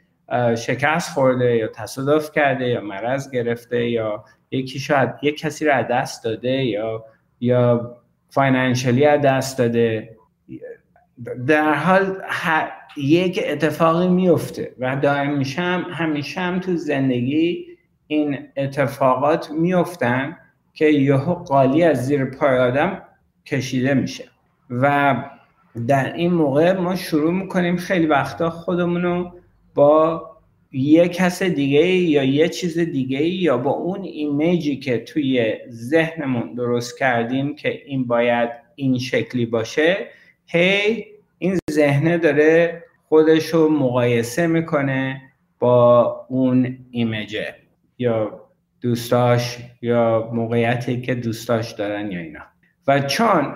شکست 0.57 1.13
خورده 1.13 1.55
یا 1.55 1.67
تصادف 1.67 2.31
کرده 2.31 2.67
یا 2.67 2.81
مرض 2.81 3.31
گرفته 3.31 3.89
یا 3.89 4.23
یکی 4.51 4.79
شاید 4.79 5.09
یک 5.21 5.39
کسی 5.39 5.65
رو 5.65 5.73
از 5.73 5.85
دست 5.87 6.23
داده 6.23 6.65
یا 6.65 7.05
یا 7.39 7.97
فاینانشلی 8.29 9.05
از 9.05 9.21
دست 9.21 9.57
داده. 9.57 10.15
در 11.47 11.73
حال 11.73 12.21
یک 12.97 13.43
اتفاقی 13.47 14.07
میفته 14.07 14.75
و 14.79 14.95
دائم 14.95 15.37
میشم 15.37 15.85
همیشه 15.91 16.41
هم 16.41 16.59
تو 16.59 16.75
زندگی 16.75 17.65
این 18.07 18.37
اتفاقات 18.57 19.51
میفتن 19.51 20.37
که 20.73 20.85
یهو 20.85 21.33
قالی 21.33 21.83
از 21.83 22.05
زیر 22.05 22.25
پای 22.25 22.57
آدم 22.57 23.01
کشیده 23.45 23.93
میشه. 23.93 24.32
و 24.81 25.15
در 25.87 26.13
این 26.13 26.33
موقع 26.33 26.71
ما 26.71 26.95
شروع 26.95 27.33
می‌کنیم 27.33 27.77
خیلی 27.77 28.05
وقتا 28.05 28.49
خودمونو 28.49 29.31
با 29.75 30.29
یه 30.71 31.07
کس 31.07 31.43
دیگه 31.43 31.87
یا 31.87 32.23
یه 32.23 32.49
چیز 32.49 32.79
دیگه 32.79 33.21
یا 33.21 33.57
با 33.57 33.71
اون 33.71 34.03
ایمیجی 34.03 34.79
که 34.79 34.97
توی 34.97 35.55
ذهنمون 35.69 36.53
درست 36.53 36.99
کردیم 36.99 37.55
که 37.55 37.81
این 37.85 38.07
باید 38.07 38.49
این 38.75 38.99
شکلی 38.99 39.45
باشه 39.45 39.97
هی 40.45 41.05
این 41.37 41.57
ذهنه 41.71 42.17
داره 42.17 42.83
خودش 43.09 43.45
رو 43.45 43.69
مقایسه 43.69 44.47
می‌کنه 44.47 45.21
با 45.59 46.25
اون 46.29 46.77
ایمیجه 46.91 47.55
یا 47.97 48.41
دوستاش 48.81 49.57
یا 49.81 50.29
موقعیتی 50.33 51.01
که 51.01 51.15
دوستاش 51.15 51.71
دارن 51.71 52.11
یا 52.11 52.19
اینا. 52.19 52.39
و 52.87 52.99
چون 52.99 53.55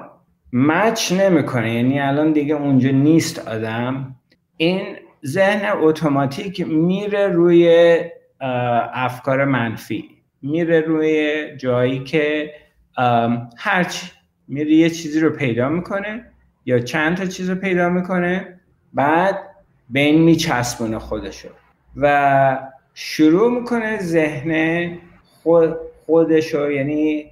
مچ 0.53 1.11
نمی‌کنه. 1.11 1.73
یعنی 1.73 1.99
الان 1.99 2.31
دیگه 2.31 2.55
اونجا 2.55 2.89
نیست 2.89 3.47
آدم. 3.47 4.15
این 4.57 4.81
ذهن 5.25 5.71
اتوماتیک 5.81 6.67
میره 6.67 7.27
روی 7.27 7.97
افکار 8.93 9.45
منفی. 9.45 10.09
میره 10.41 10.81
روی 10.81 11.47
جایی 11.57 12.03
که 12.03 12.53
هرچی. 13.57 14.07
میره 14.47 14.71
یه 14.71 14.89
چیزی 14.89 15.19
رو 15.19 15.29
پیدا 15.29 15.69
می‌کنه 15.69 16.25
یا 16.65 16.79
چند 16.79 17.17
تا 17.17 17.25
چیز 17.25 17.49
رو 17.49 17.55
پیدا 17.55 17.89
می‌کنه 17.89 18.59
بعد 18.93 19.39
به 19.89 19.99
این 19.99 20.21
میچسبونه 20.21 20.99
خودشو. 20.99 21.49
و 21.95 22.59
شروع 22.93 23.59
می‌کنه 23.59 23.99
ذهن 23.99 24.91
خود 25.43 25.75
خودشو 26.05 26.71
یعنی 26.71 27.25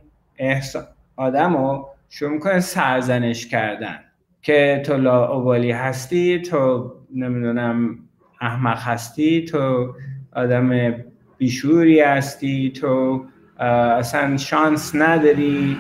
آدم 1.16 1.58
رو 1.58 1.90
شروع 2.10 2.32
می‌کنه 2.32 2.60
سرزنش 2.60 3.48
کردن. 3.48 4.00
که 4.42 4.84
تو 4.86 4.98
لاعبالی 4.98 5.72
هستی 5.72 6.42
تو 6.42 6.94
نمی‌دونم 7.16 8.00
احمق 8.42 8.78
هستی 8.82 9.46
تو 9.46 9.94
آدم 10.36 10.96
بیشوری 11.38 12.00
هستی 12.00 12.72
تو 12.72 13.26
اصلا 13.60 14.38
شانس 14.38 14.96
نداری 14.96 15.78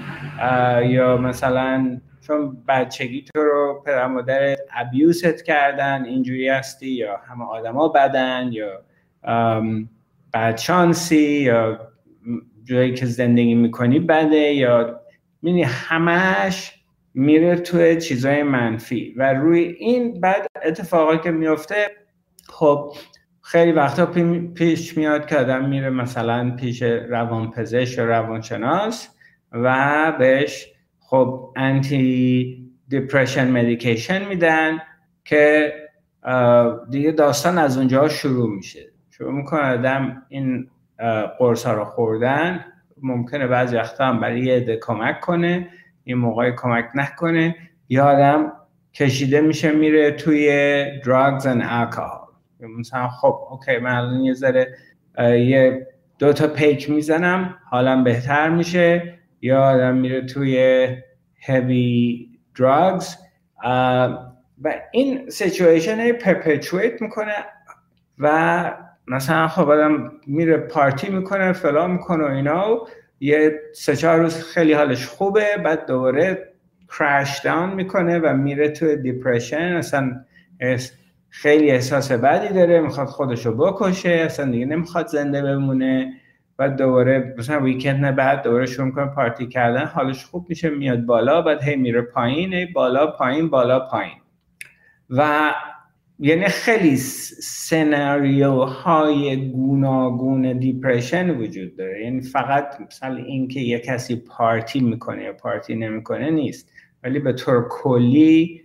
یا 0.89 1.17
مثلا 1.17 2.01
چون 2.21 2.57
بچگی 2.67 3.21
تو 3.21 3.41
رو 3.43 3.83
پدر 3.85 4.07
مادرت 4.07 4.59
ابیوست 4.75 5.43
کردن 5.45 6.05
اینجوری 6.05 6.49
هستی 6.49 6.89
یا 6.89 7.17
همه 7.27 7.45
آدما 7.45 7.87
بدن 7.87 8.49
یا 8.51 8.81
بدشانسی 10.33 11.41
یا 11.41 11.79
جایی 12.63 12.93
که 12.93 13.05
زندگی 13.05 13.55
می‌کنی 13.55 13.99
بده 13.99 14.37
یا 14.37 15.01
می‌دونی 15.45 15.63
همش 15.63 16.73
میره 17.13 17.55
توی 17.55 18.01
چیزای 18.01 18.43
منفی 18.43 19.13
و 19.17 19.33
روی 19.33 19.59
این 19.59 20.19
بعد 20.19 20.47
اتفاقی 20.63 21.17
که 21.17 21.31
میفته 21.31 21.87
خب 22.47 22.93
خیلی 23.41 23.71
وقتا 23.71 24.05
پیش 24.55 24.97
میاد 24.97 25.25
که 25.25 25.37
آدم 25.37 25.69
میره 25.69 25.89
مثلا 25.89 26.55
پیش 26.55 26.81
روانپزشک 26.81 27.97
یا 27.97 28.05
روانشناس 28.05 29.09
و 29.51 30.13
بهش 30.19 30.67
خب 30.99 31.53
انتی 31.55 32.71
دیپرشن 32.87 33.51
مدیکیشن 33.51 34.27
میدن 34.27 34.79
که 35.25 35.73
دیگه 36.89 37.11
داستان 37.11 37.57
از 37.57 37.77
اونجا 37.77 38.09
شروع 38.09 38.49
میشه. 38.49 38.85
شروع 39.09 39.33
می‌کنه 39.33 39.73
آدم 39.73 40.23
این 40.29 40.69
قرص 41.39 41.65
ها 41.65 41.73
رو 41.73 41.85
خوردن 41.85 42.65
ممکنه 43.01 43.47
بعضی 43.47 43.75
وقتا 43.75 44.05
هم 44.05 44.19
برای 44.19 44.41
یه 44.41 44.79
کمک 44.81 45.21
کنه 45.21 45.69
این 46.03 46.17
موقع 46.17 46.51
کمک 46.51 46.85
نکنه. 46.95 47.55
یا 47.89 48.05
آدم 48.05 48.51
کشیده 48.93 49.41
میشه 49.41 49.71
میره 49.71 50.11
توی 50.11 51.01
drugs 51.01 51.43
and 51.43 51.61
alcohol. 51.61 52.29
مثلا 52.79 53.07
خب 53.07 53.47
اوکی 53.49 53.77
من 53.77 53.95
الان 53.95 54.19
یه 54.19 54.33
ذره 54.33 54.75
یه 55.19 55.87
دو 56.19 56.33
تا 56.33 56.47
پیک 56.47 56.89
می‌زنم 56.89 57.57
حالم 57.69 58.03
بهتر 58.03 58.49
میشه. 58.49 59.13
یا 59.41 59.61
آدم 59.61 59.95
میره 59.95 60.21
توی 60.21 60.87
heavy 61.41 62.27
drugs 62.59 63.05
و 64.63 64.73
این 64.91 65.29
situation 65.29 66.11
perpetuate 66.11 67.01
می‌کنه 67.01 67.35
و 68.19 68.73
مثلا 69.07 69.47
خب 69.47 69.69
آدم 69.69 70.11
میره 70.27 70.57
پارتی 70.57 71.09
می‌کنه 71.09 71.53
فلان 71.53 71.91
می‌کنه 71.91 72.23
و 72.23 72.27
اینا 72.27 72.75
و 72.75 72.87
یه 73.19 73.59
سه 73.73 73.95
چهار 73.95 74.19
روز 74.19 74.43
خیلی 74.43 74.73
حالش 74.73 75.05
خوبه 75.05 75.57
بعد 75.65 75.85
دوباره 75.85 76.53
crash 76.99 77.39
down 77.39 77.69
می‌کنه 77.69 78.19
و 78.19 78.33
میره 78.33 78.69
تو 78.69 78.95
depression 78.95 79.75
اصلا 79.75 80.25
خیلی 81.29 81.71
احساس 81.71 82.11
بدی 82.11 82.53
داره 82.53 82.81
می‌خواد 82.81 83.07
خودشو 83.07 83.55
بکشه 83.55 84.09
اصلا 84.09 84.51
دیگه 84.51 84.65
نمی‌خواد 84.65 85.07
زنده 85.07 85.41
بمونه. 85.41 86.13
بعد 86.57 86.75
دوباره 86.77 87.35
مثلا 87.37 87.61
weekend 87.61 88.15
بعد 88.15 88.43
دوباره 88.43 88.65
شروع 88.65 88.87
می‌کنه 88.87 89.05
پارتی 89.05 89.47
کردن 89.47 89.85
حالش 89.85 90.25
خوب 90.25 90.45
میشه 90.49 90.69
میاد 90.69 91.05
بالا 91.05 91.41
بعد 91.41 91.63
هی 91.63 91.75
میره 91.75 92.01
پایین 92.01 92.73
بالا 92.73 93.07
پایین 93.07 93.49
بالا 93.49 93.79
پایین. 93.79 94.17
و 95.09 95.51
یعنی 96.19 96.45
خیلی 96.45 96.95
سناریوهای 97.67 99.49
گوناگون 99.51 100.57
depression 100.59 101.29
وجود 101.29 101.75
داره. 101.77 102.03
یعنی 102.03 102.21
فقط 102.21 102.81
مثلا 102.81 103.15
اینکه 103.15 103.59
یه 103.59 103.79
کسی 103.79 104.15
پارتی 104.15 104.79
می‌کنه 104.79 105.23
یا 105.23 105.33
پارتی 105.33 105.75
نمی‌کنه 105.75 106.29
نیست. 106.29 106.71
ولی 107.03 107.19
به 107.19 107.33
طور 107.33 107.67
کلی 107.69 108.61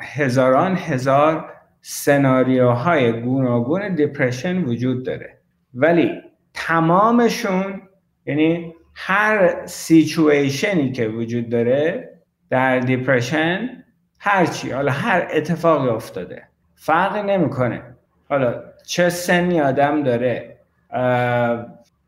هزاران 0.00 0.76
هزار 0.76 1.52
سناریوهای 1.82 3.12
گوناگون 3.12 3.94
depression 3.94 4.64
وجود 4.64 5.06
داره. 5.06 5.38
ولی 5.74 6.10
تمامشون 6.54 7.82
یعنی 8.26 8.74
هر 8.94 9.66
situation 9.66 10.79
ی 10.79 10.92
که 10.92 11.08
وجود 11.08 11.48
داره 11.48 12.10
در 12.50 12.80
دیپریشن 12.80 13.79
هرچی 14.22 14.70
حالا 14.70 14.92
هر 14.92 15.28
اتفاقی 15.30 15.88
افتاده 15.88 16.42
فرقی 16.76 17.22
نمی‌کنه. 17.22 17.82
حالا 18.28 18.62
چه 18.86 19.08
سنی 19.08 19.60
آدم 19.60 20.02
داره 20.02 20.56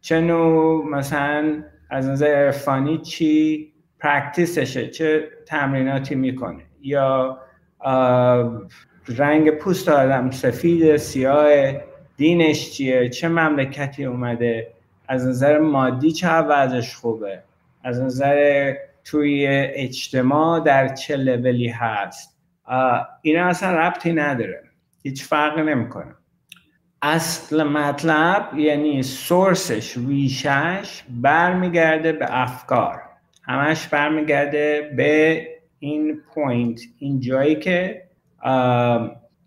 چه 0.01 0.21
نوع 0.21 0.87
مثلا 0.87 1.65
از 1.91 2.09
نظر 2.09 2.27
عرفانی 2.27 2.99
چی 2.99 3.73
پرکتیسشه 3.99 4.89
چه 4.89 5.29
تمریناتی 5.47 6.15
می‌کنه. 6.15 6.63
یا 6.83 7.39
رنگ 9.09 9.51
پوست 9.51 9.89
آدم 9.89 10.31
سفید 10.31 10.97
سیاه 10.97 11.73
دینش 12.17 12.71
چیه 12.71 13.09
چه 13.09 13.29
مملکتی 13.29 14.05
اومده 14.05 14.73
از 15.09 15.27
نظر 15.27 15.59
مادی 15.59 16.13
چه 16.13 16.29
وضعش 16.29 16.95
خوبه 16.95 17.43
از 17.85 18.01
نظر 18.01 18.75
توی 19.05 19.47
اجتماع 19.75 20.61
در 20.61 20.95
چه 20.95 21.17
لولی 21.17 21.69
هست. 21.69 22.39
اینا 23.23 23.47
اصلا 23.47 23.79
ربطی 23.79 24.13
نداره. 24.13 24.63
هیچ 25.03 25.25
فرقی 25.25 25.63
نمی‌کنه. 25.63 26.15
اصل 27.03 27.63
مطلب 27.63 28.59
یعنی 28.59 29.03
source 29.03 29.73
ش 29.73 29.97
ریشش 29.97 31.03
برمیگرده 31.09 32.13
به 32.13 32.27
افکار. 32.31 33.03
همش 33.43 33.89
برمیگرده 33.89 34.93
به 34.97 35.47
این 35.79 36.21
point 36.35 36.81
این 36.99 37.21
جایی 37.21 37.55
که 37.57 38.03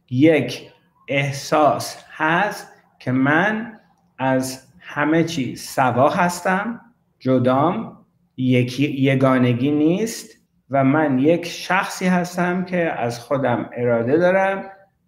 یک 0.09 0.69
احساس 1.07 2.03
هست 2.11 2.73
که 2.99 3.11
من 3.11 3.79
از 4.17 4.67
همه 4.79 5.23
چیز 5.23 5.61
سوا 5.61 6.09
هستم 6.09 6.81
جدام 7.19 8.04
یکی 8.37 8.87
یگانگی 8.87 9.71
نیست 9.71 10.35
و 10.69 10.83
من 10.83 11.19
یک 11.19 11.45
شخصی 11.45 12.05
هستم 12.05 12.65
که 12.65 12.91
از 12.91 13.19
خودم 13.19 13.69
اراده 13.73 14.17
دارم 14.17 14.63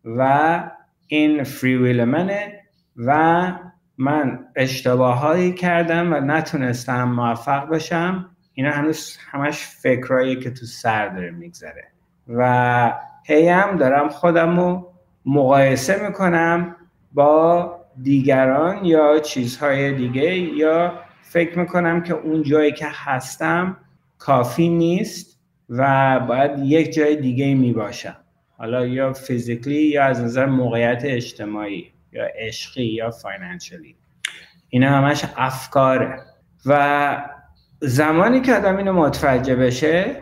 و 0.06 0.64
این 1.08 1.44
فری 1.44 1.78
ویل 1.78 2.04
منه 2.04 2.62
و 2.96 3.52
من 3.98 4.40
اشتباهایی 4.56 5.54
کردم 5.54 6.14
و 6.14 6.20
نتونستم 6.20 7.04
موفق 7.04 7.70
بشم. 7.70 8.30
اینا 8.54 8.72
هنوز 8.72 9.18
همش 9.32 9.66
فکرهایی 9.66 10.36
که 10.36 10.52
تو 10.52 10.66
سر 10.66 11.08
داره 11.08 11.32
میگذره. 11.32 11.88
و 12.28 12.94
هی 13.26 13.50
هم 13.50 13.78
دارم 13.78 14.10
خودم 14.10 14.60
رو 14.60 14.94
مقایسه 15.26 16.08
می‌کنم 16.08 16.76
با 17.14 17.74
دیگران 18.02 18.86
یا 18.86 19.20
چیزهای 19.20 19.94
دیگه 19.94 20.36
یا 20.38 20.94
فکر 21.30 21.60
می‌کنم 21.60 22.04
که 22.04 22.14
اون 22.14 22.44
جایی 22.44 22.72
که 22.72 22.86
هستم 22.90 23.78
کافی 24.18 24.70
نیست 24.70 25.40
و 25.70 26.20
باید 26.20 26.52
یک 26.60 26.94
جای 26.94 27.16
دیگه 27.16 27.56
می 27.56 27.74
باشم 27.74 28.18
حالا 28.58 28.86
یا 28.86 29.14
فیزیکلی 29.14 29.82
یا 29.82 30.04
از 30.04 30.22
نظر 30.22 30.46
موقعیت 30.46 31.02
اجتماعی 31.06 31.92
یا 32.12 32.28
عشقی 32.36 32.86
یا 32.86 33.12
فاینانشلی. 33.12 33.96
اینا 34.70 34.90
همش 34.90 35.26
افکاره. 35.38 36.20
و 36.66 37.24
زمانی 37.80 38.42
که 38.42 38.54
آدم 38.54 38.78
اینو 38.78 38.94
متوجه 38.94 39.56
بشه 39.56 40.16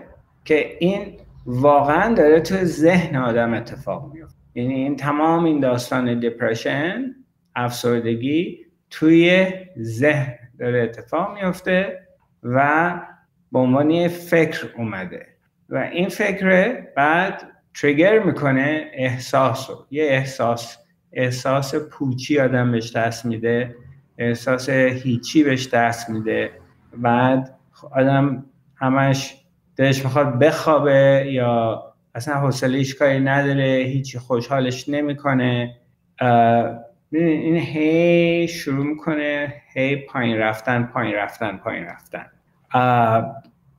که 0.45 0.77
این 0.79 1.17
واقعا 1.45 2.13
داره 2.13 2.39
تو 2.39 2.55
ذهن 2.55 3.15
آدم 3.15 3.53
اتفاق 3.53 4.13
میفته 4.13 4.35
یعنی 4.55 4.73
این 4.73 4.95
تمام 4.95 5.43
این 5.43 5.59
داستان 5.59 6.19
دپرشن 6.19 7.15
افسردگی 7.55 8.65
توی 8.89 9.47
ذهن. 9.81 10.44
داره 10.59 10.83
اتفاق 10.83 11.37
میفته 11.37 12.07
و 12.43 12.93
به 13.51 13.59
عنوان 13.59 14.07
فکر 14.07 14.67
اومده. 14.77 15.25
و 15.69 15.77
این 15.77 16.09
فکر 16.09 16.77
بعد 16.95 17.41
تریگر 17.81 18.19
می‌کنه 18.19 18.91
احساس 18.93 19.69
رو. 19.69 19.85
یه 19.91 20.03
احساس 20.03 20.77
احساس 21.13 21.75
پوچی 21.75 22.39
آدم 22.39 22.71
بهش 22.71 22.95
دست 22.95 23.25
میده 23.25 23.75
احساس 24.17 24.69
هیچی 24.69 25.43
بهش 25.43 25.67
دست 25.67 26.09
میده. 26.09 26.51
بعد 26.97 27.55
آدم 27.91 28.45
همش 28.75 29.35
دلش 29.75 30.03
می‌خواد 30.03 30.39
بخوابه 30.39 31.25
یا 31.31 31.81
اصلا 32.15 32.35
حوصله 32.35 32.85
کاری 32.99 33.19
نداره 33.19 33.63
هیچی 33.63 34.19
خوشحالش 34.19 34.89
نمی‌کنه. 34.89 35.75
این 37.23 37.57
هی 37.57 38.47
شروع 38.47 38.85
می‌کنه 38.85 39.53
هی 39.73 39.95
پایین 39.95 40.37
رفتن 40.37 40.83
پایین 40.83 41.15
رفتن 41.15 41.57
پایین 41.57 41.85
رفتن. 41.85 42.25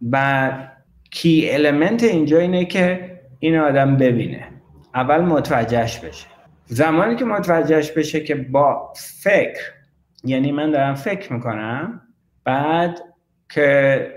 بعد 0.01 0.73
کی 1.11 1.51
المنت 1.51 2.05
اینجا 2.05 2.39
اینه 2.39 2.65
که 2.65 3.19
این 3.39 3.57
آدم 3.57 3.97
ببینه. 3.97 4.49
اول 4.95 5.21
متوجهش 5.21 5.99
بشه. 5.99 6.27
زمانی 6.67 7.17
که 7.17 7.25
متوجهش 7.25 7.91
بشه 7.91 8.21
که 8.21 8.35
با 8.35 8.93
فکر 9.23 9.61
یعنی 10.25 10.53
من 10.53 10.71
دارم 10.71 10.95
فکر 10.95 11.33
می‌کنم 11.33 12.03
بعد 12.45 12.99
که 13.51 14.13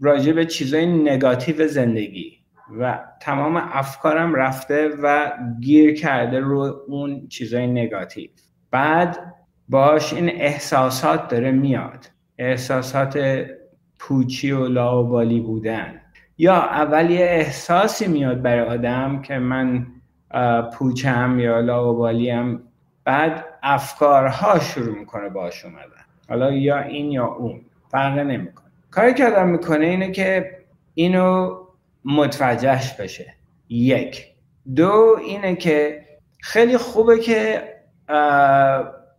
راجع 0.00 0.32
به 0.32 0.44
چیزای 0.44 0.86
نگاتیو 0.86 1.68
زندگی. 1.68 2.39
و 2.78 2.98
تمام 3.20 3.56
افکارم 3.56 4.34
رفته 4.34 4.90
و 5.02 5.30
گیر 5.60 5.94
کرده 5.94 6.40
رو 6.40 6.84
اون 6.88 7.28
چیزای 7.28 7.66
نگاتیو. 7.66 8.30
بعد 8.70 9.34
باش 9.68 10.12
این 10.12 10.28
احساسات 10.28 11.28
داره 11.28 11.50
میاد. 11.50 12.06
احساسات 12.38 13.18
پوچی 13.98 14.52
و 14.52 14.68
لاوبالی 14.68 15.40
بودن. 15.40 16.00
یا 16.38 16.54
اول 16.54 17.10
یه 17.10 17.24
احساسی 17.24 18.08
میاد 18.08 18.42
برای 18.42 18.68
آدم 18.68 19.22
که 19.22 19.38
من 19.38 19.86
پوچم 20.74 21.38
یا 21.38 21.60
لاوبالیم 21.60 22.62
بعد 23.04 23.44
افکارها 23.62 24.58
شروع 24.58 24.98
می‌کنه 24.98 25.28
باش 25.28 25.64
اومدن. 25.64 26.04
حالا 26.28 26.52
یا 26.52 26.78
این 26.78 27.12
یا 27.12 27.26
اون. 27.26 27.60
فرق 27.88 28.18
نمی‌کنه. 28.18 28.66
کاری 28.90 29.14
که 29.14 29.26
آدم 29.26 29.48
می‌کنه 29.48 29.86
اینه 29.86 30.10
که 30.10 30.58
اینو 30.94 31.56
متوجهش 32.04 32.92
بشه. 32.92 33.34
یک. 33.68 34.26
دو 34.76 35.18
اینه 35.20 35.56
که 35.56 36.04
خیلی 36.40 36.76
خوبه 36.76 37.18
که 37.18 37.62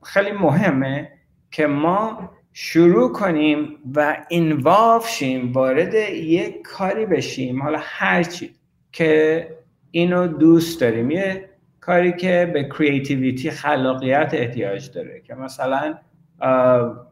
خیلی 0.04 0.32
مهمه 0.32 1.12
که 1.52 1.68
ما 1.68 2.32
شروع 2.54 3.12
کنیم 3.12 3.78
و 3.96 4.26
اینواف 4.30 5.10
شیم 5.10 5.52
وارد 5.52 5.94
یک 6.14 6.62
کاری 6.62 7.06
بشیم. 7.06 7.62
حالا 7.62 7.80
هرچی 7.82 8.56
که 8.92 9.48
اینو 9.92 10.28
دوست 10.28 10.82
داریم. 10.82 11.12
یه 11.12 11.50
کاری 11.80 12.14
که 12.14 12.52
به 12.54 12.64
کریتیویتی 12.64 13.52
خلاقیت 13.52 14.34
احتیاج 14.34 14.92
داره 14.92 15.22
که 15.22 15.36
مثلا 15.36 15.98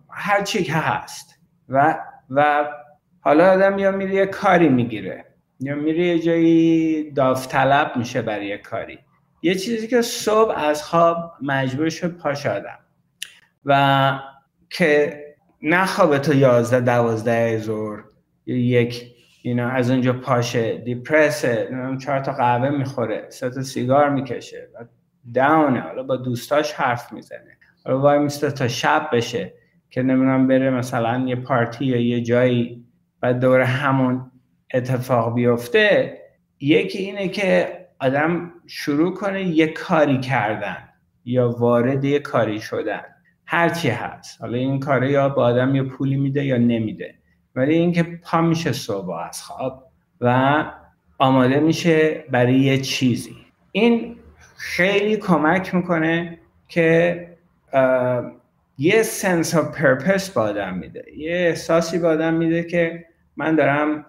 هر 0.09 0.41
چی 0.43 0.63
که 0.63 0.73
هست 0.73 1.39
و 1.69 1.99
و 2.29 2.67
حالا 3.21 3.51
آدم 3.51 3.79
یا 3.79 3.91
میره 3.91 4.13
یه 4.13 4.25
کاری 4.25 4.69
می‌گیره. 4.69 5.25
یا 5.59 5.75
میره 5.75 6.05
یه 6.05 6.19
جایی 6.19 7.11
داوطلب 7.11 7.91
میشه 7.95 8.21
برای 8.21 8.47
یه 8.47 8.57
کاری. 8.57 8.99
یه 9.41 9.55
چیزی 9.55 9.87
که 9.87 10.01
صبح 10.01 10.53
از 10.57 10.83
خواب 10.83 11.33
مجبور 11.41 11.89
شد 11.89 12.17
پاش 12.17 12.45
آدم. 12.45 12.79
و 13.65 14.19
که 14.69 15.19
نخوابه 15.61 16.19
تا 16.19 16.33
یازده 16.33 16.79
دوازده 16.79 17.57
زور 17.57 18.03
یک 18.45 19.03
اینا 19.43 19.69
از 19.69 19.91
اونجا 19.91 20.13
پاشه 20.13 20.77
دیپرسه 20.77 21.69
چهار 22.01 22.19
تا 22.19 22.31
قهوه 22.31 22.69
می‌خوره 22.69 23.25
سه 23.29 23.49
تا 23.49 23.61
سیگار 23.61 24.09
می‌کشه 24.09 24.69
و 24.73 24.85
داونه. 25.33 25.79
حالا 25.79 26.03
با 26.03 26.15
دوستاش 26.15 26.73
حرف 26.73 27.13
می‌زنه. 27.13 27.57
حالا 27.85 27.99
وای 27.99 28.19
میسته 28.19 28.51
تا 28.51 28.67
شب 28.67 29.09
بشه 29.13 29.53
که 29.89 30.03
نمی‌دونم 30.03 30.47
بره 30.47 30.69
مثلا 30.69 31.25
یه 31.27 31.35
پارتی 31.35 31.85
یا 31.85 32.01
یه 32.01 32.21
جایی 32.21 32.85
و 33.23 33.33
دور 33.33 33.61
همون 33.61 34.28
اتفاق 34.73 35.35
بیفته 35.35 36.17
یکی 36.59 36.97
اینه 36.97 37.27
که 37.27 37.79
آدم 37.99 38.51
شروع 38.67 39.13
کنه 39.13 39.43
یه 39.43 39.67
کاری 39.67 40.19
کردن 40.19 40.89
یا 41.25 41.49
وارد 41.49 42.05
یه 42.05 42.19
کاری 42.19 42.59
شدن. 42.61 43.01
هرچی 43.45 43.89
هست. 43.89 44.41
حالا 44.41 44.57
این 44.57 44.79
کاره 44.79 45.11
یا 45.11 45.29
با 45.29 45.43
آدم 45.43 45.75
یا 45.75 45.83
پولی 45.83 46.15
میده 46.15 46.45
یا 46.45 46.57
نمیده. 46.57 47.15
ولی 47.55 47.73
اینکه 47.73 48.03
پا 48.03 48.41
میشه 48.41 48.71
صبح 48.71 49.09
از 49.09 49.41
خواب 49.41 49.91
و 50.21 50.63
آماده 51.17 51.59
میشه 51.59 52.23
برای 52.31 52.59
یه 52.59 52.77
چیزی. 52.77 53.35
این 53.71 54.15
خیلی 54.55 55.17
کمک 55.17 55.75
می‌کنه 55.75 56.39
که 56.67 57.27
یه 58.77 59.03
سنس 59.03 59.55
آف 59.55 59.81
پرپس 59.81 60.29
با 60.29 60.41
آدم 60.41 60.73
میده. 60.73 61.05
یه 61.17 61.31
احساسی 61.31 61.99
با 61.99 62.09
آدم 62.09 62.33
میده 62.33 62.63
که 62.63 63.05
من 63.37 63.55
دارم 63.55 64.05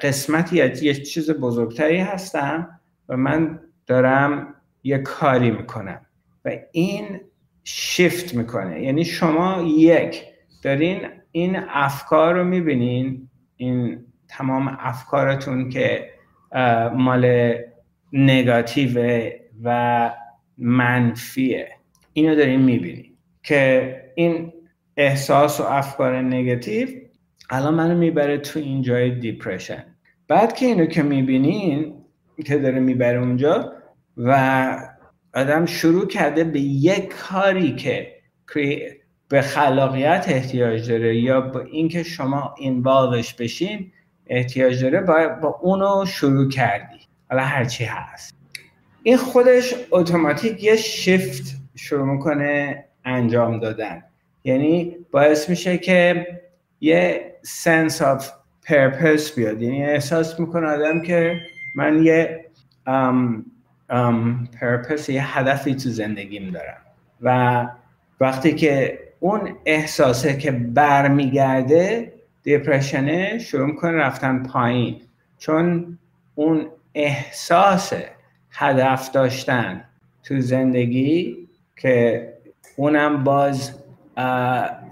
قسمتی 0.00 0.60
از 0.60 0.82
یه 0.82 0.94
چیز 0.94 1.30
بزرگتری 1.30 1.98
هستم 1.98 2.80
و 3.08 3.16
من 3.16 3.60
دارم 3.86 4.54
یه 4.82 4.98
کاری 4.98 5.50
می‌کنم 5.50 6.00
و 6.44 6.50
این 6.72 7.20
شیفت 7.64 8.34
می‌کنه. 8.34 8.82
یعنی 8.82 9.04
شما 9.04 9.62
یک 9.62 10.22
دارین 10.62 11.00
این 11.32 11.56
افکار 11.68 12.34
رو 12.34 12.44
می‌بینین 12.44 13.28
این 13.56 14.04
تمام 14.28 14.76
افکارتون 14.80 15.68
که 15.68 16.10
مال 16.94 17.54
نگاتیو 18.12 19.22
و 19.62 20.10
منفیه. 20.58 21.68
اینو 22.12 22.34
دارین 22.34 22.60
می‌بینین 22.60 23.16
که 23.42 23.96
این 24.14 24.52
احساس 24.96 25.60
و 25.60 25.62
افکار 25.62 26.22
نگاتیو 26.22 26.88
الان 27.50 27.74
منو 27.74 27.98
می‌بره 27.98 28.38
تو 28.38 28.58
این 28.58 28.82
جای 28.82 29.10
دیپرشن. 29.10 29.84
بعد 30.28 30.54
که 30.54 30.66
اینو 30.66 30.86
که 30.86 31.02
می‌بینین 31.02 31.94
که 32.46 32.58
داره 32.58 32.80
می‌بره 32.80 33.18
اونجا 33.18 33.72
و 34.16 34.66
آدم 35.34 35.66
شروع 35.66 36.06
کرده 36.06 36.44
به 36.44 36.60
یک 36.60 37.08
کاری 37.08 37.76
که 37.76 38.12
به 39.28 39.42
خلاقیت 39.42 40.24
احتیاج 40.28 40.90
داره 40.90 41.16
یا 41.16 41.40
با 41.40 41.60
اینکه 41.60 42.02
شما 42.02 42.54
اینوالوش 42.58 43.34
بشین 43.34 43.92
احتیاج 44.26 44.82
داره 44.82 45.00
با, 45.00 45.28
با 45.42 45.58
اونو 45.62 46.04
شروع 46.06 46.48
کردی. 46.48 46.98
حالا 47.30 47.42
هرچی 47.42 47.84
هست. 47.84 48.34
این 49.02 49.16
خودش 49.16 49.74
اتوماتیک 49.90 50.64
یه 50.64 50.76
شیفت 50.76 51.56
شروع 51.74 52.06
می‌کنه 52.06 52.84
انجام 53.04 53.60
دادن. 53.60 54.02
یعنی 54.44 54.96
باعث 55.10 55.48
میشه 55.50 55.78
که 55.78 56.26
یه 56.80 57.33
sense 57.44 58.00
of 58.00 58.24
purpose 58.68 59.36
بیاد. 59.36 59.62
یعنی 59.62 59.84
احساس 59.84 60.40
می‌کنه 60.40 60.66
آدم 60.66 61.02
که 61.02 61.40
من 61.76 62.02
یه 62.02 62.44
purpose 64.60 65.08
یه 65.08 65.38
هدفی 65.38 65.74
تو 65.74 65.88
زندگیم 65.88 66.50
دارم. 66.50 66.80
و 67.22 67.66
وقتی 68.20 68.54
که 68.54 68.98
اون 69.20 69.56
احساسه 69.66 70.36
که 70.36 70.50
برمیگرده 70.50 72.12
دیپرشنه 72.42 73.38
شروع 73.38 73.66
می‌کنه 73.66 73.92
رفتن 73.92 74.42
پایین. 74.42 75.00
چون 75.38 75.98
اون 76.34 76.66
احساس 76.94 77.92
هدف 78.50 79.10
داشتن 79.10 79.84
تو 80.22 80.40
زندگی 80.40 81.48
که 81.76 82.28
اونم 82.76 83.24
باز 83.24 83.83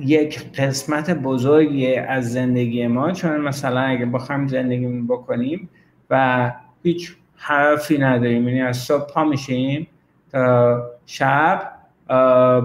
یک 0.00 0.52
قسمت 0.52 1.10
بزرگی 1.10 1.94
از 1.94 2.32
زندگی 2.32 2.86
ما 2.86 3.12
چون 3.12 3.36
مثلا 3.40 3.80
اگه 3.80 4.06
بخوایم 4.06 4.46
زندگی 4.46 4.86
بکنیم 5.08 5.68
و 6.10 6.52
هیچ 6.82 7.16
حرفی 7.36 7.98
نداریم. 7.98 8.48
یعنی 8.48 8.62
از 8.62 8.76
صبح 8.76 9.12
پا 9.12 9.24
میشیم 9.24 9.86
تا 10.32 10.82
شب 11.06 11.72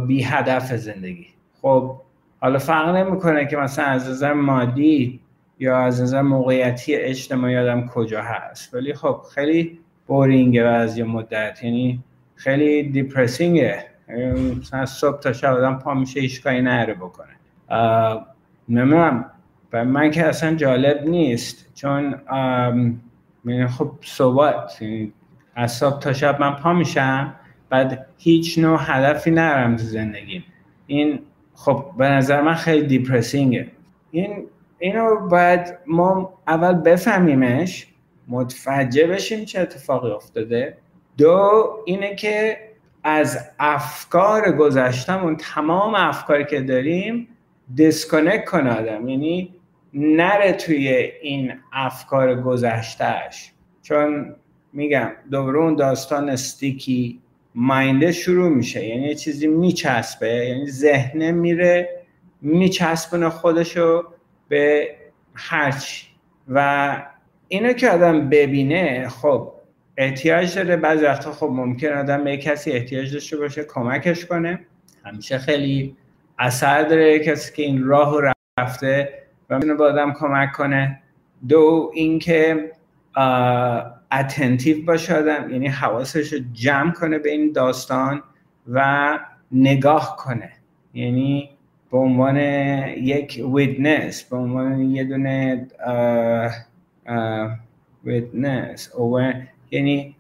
بی 0.08 0.24
هدف 0.24 0.76
زندگی. 0.76 1.28
خب 1.62 1.96
حالا 2.40 2.60
فرق 2.60 2.96
نمی‌کنه 2.96 3.48
که 3.48 3.58
مثلا 3.58 3.86
از 3.86 4.10
نظر 4.10 4.34
مادی 4.34 5.20
یا 5.60 5.78
از 5.78 6.02
نظر 6.02 6.22
موقعیتی 6.22 6.96
اجتماعی 6.96 7.58
آدم 7.58 7.88
کجا 7.88 8.22
هست. 8.22 8.74
ولی 8.74 8.94
خب 8.94 9.22
خیلی 9.36 9.80
بورینگه 10.08 10.62
از 10.62 10.98
یه 10.98 11.04
مدت. 11.04 11.64
یعنی 11.64 12.04
خیلی 12.36 12.84
دیپرسینگه 12.84 13.86
مثلا 14.08 14.86
صبح 14.86 15.20
تا 15.20 15.34
شب 15.34 15.54
آدم 15.54 15.80
پا 15.80 15.94
میشه 15.94 16.20
هیچ 16.20 16.44
کاری 16.44 16.62
نره 16.62 16.94
بکنه. 16.94 17.36
نمی‌دونم. 18.70 19.32
و 19.74 19.86
من 19.86 20.12
که 20.12 20.26
اصلا 20.26 20.56
جالب 20.56 21.08
نیست 21.08 21.74
چون 21.76 22.22
یعنی 23.46 23.68
خب 23.68 23.92
صبح 24.02 24.66
یعنی 24.82 25.14
از 25.56 25.72
صبح 25.72 26.00
تا 26.00 26.14
شب 26.14 26.40
من 26.42 26.56
پا 26.56 26.74
میشم 26.74 27.34
بعد 27.70 28.06
هیچ 28.18 28.60
نوع 28.60 28.80
هدفی 28.82 29.32
نرم 29.32 29.76
تو 29.76 29.84
زندگیم. 29.84 30.44
این 30.88 31.20
خب 31.54 31.86
به 31.98 32.10
نظر 32.10 32.42
من 32.42 32.54
خیلی 32.54 32.88
دیپرسینگه 32.88 33.72
این 34.12 34.48
اینو 34.80 35.28
باید 35.28 35.78
ما 35.88 36.34
اول 36.48 36.74
بفهمیمش 36.74 37.88
متوجه 38.28 39.08
بشیم 39.08 39.46
چه 39.46 39.60
اتفاقی 39.62 40.12
افتاده. 40.12 40.78
دو 41.18 41.64
اینه 41.86 42.16
که 42.16 42.58
از 43.10 43.50
افکار 43.60 44.52
گذشتمون 44.52 45.36
تمام 45.36 45.96
افکاری 45.96 46.46
که 46.46 46.62
داریم 46.62 47.28
دیسکونکت 47.76 48.46
کنه 48.46 48.72
آدم. 48.72 49.08
یعنی 49.08 49.56
نره 49.94 50.52
توی 50.54 50.88
این 51.22 51.54
افکار 51.74 52.42
گذشتهش 52.42 53.52
چون 53.82 54.36
میگم 54.74 55.12
دوباره 55.32 55.58
اون 55.58 55.76
داستان 55.76 56.30
استیکی 56.30 57.22
ماینده 57.56 58.12
شروع 58.12 58.50
میشه. 58.50 58.86
یعنی 58.86 59.16
چیزی 59.16 59.48
میچسبه. 59.48 60.28
یعنی 60.28 60.68
ذهنه 60.70 61.32
میره 61.32 61.90
میچسبونه 62.42 63.30
خودشو 63.30 64.04
به 64.48 64.96
هرچی. 65.34 66.08
و 66.48 66.98
اینو 67.48 67.74
که 67.74 67.90
آدم 67.90 68.30
ببینه 68.30 69.10
خب 69.10 69.54
احتیاج 69.98 70.56
داره. 70.56 70.78
بعضی 70.78 71.06
وقتا 71.06 71.32
خب 71.32 71.50
ممکن 71.52 71.88
آدم 71.88 72.24
به 72.24 72.38
کسی 72.38 72.72
احتیاج 72.72 73.14
داشته 73.14 73.38
باشه 73.38 73.64
کمکش 73.64 74.26
کنه. 74.26 74.60
همیشه 75.06 75.38
خیلی 75.38 75.96
اثر 76.40 76.84
داره 76.84 77.20
کسی 77.20 77.54
که 77.56 77.64
این 77.64 77.84
راه 77.84 78.22
رو 78.22 78.34
رفته 78.60 79.14
و 79.50 79.56
می‌تونه 79.56 79.74
به 79.74 79.84
آدم 79.84 80.14
کمک 80.14 80.52
کنه. 80.52 81.02
دو 81.48 81.92
اینکه 81.94 82.72
اتنتیو 84.12 84.86
باشه 84.86 85.16
آدم 85.16 85.50
یعنی 85.50 85.68
حواسش 85.68 86.34
رو 86.34 86.40
جمع 86.54 86.92
کنه 86.92 87.20
به 87.20 87.32
این 87.32 87.52
داستان 87.52 88.24
و 88.68 89.20
نگاه 89.52 90.18
کنه. 90.20 90.52
یعنی 90.94 91.50
به 91.92 91.98
عنوان 91.98 92.38
یک 92.38 93.44
witness 93.54 94.24
به 94.24 94.38
عنوان 94.38 94.82
یه 94.82 95.04
دونه 95.04 95.68
witness 98.04 98.92
یعنی 99.72 100.16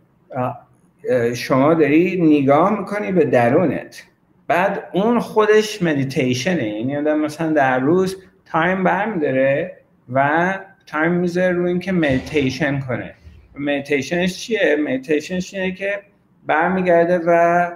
شما 1.36 1.74
داری 1.74 2.40
نگاه 2.42 2.80
می‌کنی 2.80 3.12
به 3.12 3.26
درونت. 3.26 4.04
بعد 4.48 4.84
اون 4.94 5.20
خودش 5.20 5.84
مدیتیشنه 5.84 6.70
یعنی 6.70 6.98
آدم 6.98 7.20
مثلا 7.20 7.54
در 7.54 7.80
روز 7.80 8.24
time 8.46 8.84
برمیداره 8.84 9.78
و 10.14 10.54
time 10.86 11.12
می‌ذاره 11.12 11.54
روی 11.54 11.70
اینکه 11.70 11.92
مدیتیشن 11.92 12.80
کنه. 12.80 13.14
مدیتیشنش 13.60 14.38
چیه؟ 14.38 14.78
مدیتیشنش 14.84 15.54
اینه 15.54 15.72
که 15.72 16.00
برمیگرده 16.46 17.20
و 17.28 17.72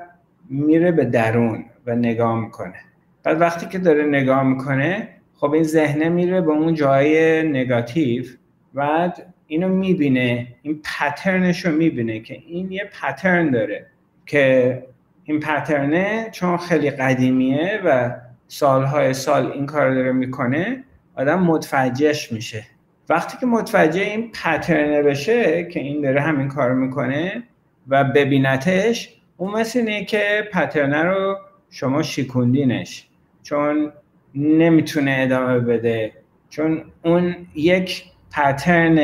میره 0.50 0.92
به 0.92 1.06
درون 1.06 1.66
و 1.86 1.96
نگاه 1.96 2.40
می‌کنه. 2.40 2.76
بعد 3.24 3.42
وقتی 3.42 3.66
که 3.66 3.78
داره 3.80 4.04
نگاه 4.04 4.44
می‌کنه 4.44 5.10
خب 5.36 5.52
این 5.52 5.64
ذهنه 5.64 6.10
میره 6.10 6.42
به 6.42 6.52
اون 6.52 6.74
جای 6.74 7.44
نگاتیو 7.44 8.26
بعد 8.74 9.34
اینو 9.52 9.70
می‌بینه 9.70 10.48
این 10.62 10.82
پترنش 10.84 11.66
رو 11.66 11.72
می‌بینه 11.72 12.20
که 12.20 12.34
این 12.48 12.72
یه 12.72 12.90
پترن 13.02 13.52
داره 13.52 13.86
که 14.26 14.84
این 15.24 15.40
پترنه 15.40 16.30
چون 16.32 16.58
خیلی 16.58 16.92
قدیمیه 16.92 17.82
و 17.86 18.16
سالهای 18.48 19.14
سال 19.14 19.52
این 19.52 19.66
کار 19.66 19.94
داره 19.94 20.12
می‌کنه 20.12 20.84
آدم 21.16 21.44
متوجهش 21.44 22.32
میشه. 22.32 22.64
وقتی 23.10 23.38
که 23.38 23.46
متوجه 23.46 24.02
این 24.02 24.32
پترنه 24.32 25.02
بشه 25.02 25.64
که 25.64 25.80
این 25.80 26.02
داره 26.02 26.22
همین 26.22 26.48
کار 26.48 26.74
می‌کنه 26.74 27.44
و 27.88 28.04
ببینتش 28.04 29.16
اون 29.38 29.60
مثل 29.60 29.80
اینه 29.80 30.06
که 30.06 30.50
پترنه 30.54 31.04
رو 31.04 31.38
شما 31.70 32.04
شیکوندینش. 32.04 33.08
چون 33.44 33.92
نمی‌تونه 34.36 35.18
ادامه 35.20 35.60
بده. 35.60 36.12
چون 36.50 36.84
اون 37.04 37.36
یک 37.56 38.04
پترن 38.32 39.00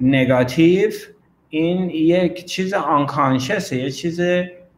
نگاتیو 0.00 0.90
این 1.50 1.90
یک 1.90 2.44
چیز 2.44 2.74
آنکانشسه 2.74 3.76
یه 3.76 3.90
چیز 3.90 4.20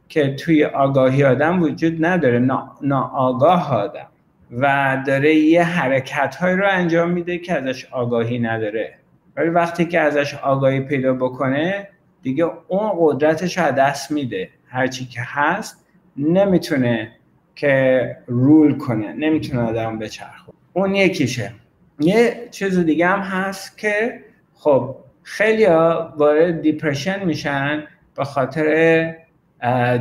که 0.09 0.35
توی 0.35 0.65
آگاهی 0.65 1.25
آدم 1.25 1.63
وجود 1.63 2.05
نداره 2.05 2.39
ناآگاه 2.83 3.75
آدم. 3.75 4.09
و 4.51 4.97
داره 5.07 5.35
یه 5.35 5.63
حرکت 5.63 6.37
های 6.37 6.55
رو 6.55 6.69
انجام 6.71 7.11
میده 7.11 7.39
که 7.39 7.53
ازش 7.53 7.87
آگاهی 7.91 8.39
نداره. 8.39 8.95
ولی 9.37 9.49
وقتی 9.49 9.85
که 9.85 10.01
ازش 10.01 10.35
آگاهی 10.35 10.81
پیدا 10.81 11.13
بکنه 11.13 11.89
دیگه 12.23 12.51
اون 12.69 12.93
قدرتش 12.99 13.59
رو 13.59 13.71
دست 13.71 14.11
میده. 14.11 14.49
هرچی 14.67 15.05
که 15.05 15.21
هست 15.25 15.87
نمی‌تونه 16.17 17.13
که 17.55 18.17
رول 18.27 18.79
کنه 18.79 19.13
نمی‌تونه 19.13 19.63
آدم 19.63 19.99
بچرخه. 19.99 20.53
اون 20.73 20.95
یکیشه. 20.95 21.53
یه 22.01 22.49
چیز 22.51 22.79
دیگه 22.79 23.07
هم 23.07 23.21
هست 23.21 23.79
که 23.79 24.25
خب 24.55 24.97
خیلی 25.23 25.65
ها 25.65 26.15
وارد 26.17 26.61
دیپرشن 26.61 27.25
میشن 27.25 27.85
به 28.17 28.25
خاطر 28.25 29.17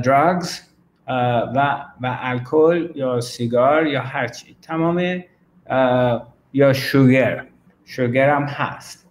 دراگز 0.04 0.60
و 1.56 1.77
و 2.01 2.17
الکل 2.21 2.89
یا 2.95 3.21
سیگار 3.21 3.88
یا 3.88 4.01
هرچی 4.01 4.56
تمام 4.62 5.23
یا 6.54 6.73
شوگر. 6.73 7.45
شوگر 7.86 8.30
هم 8.30 8.43
هست. 8.43 9.08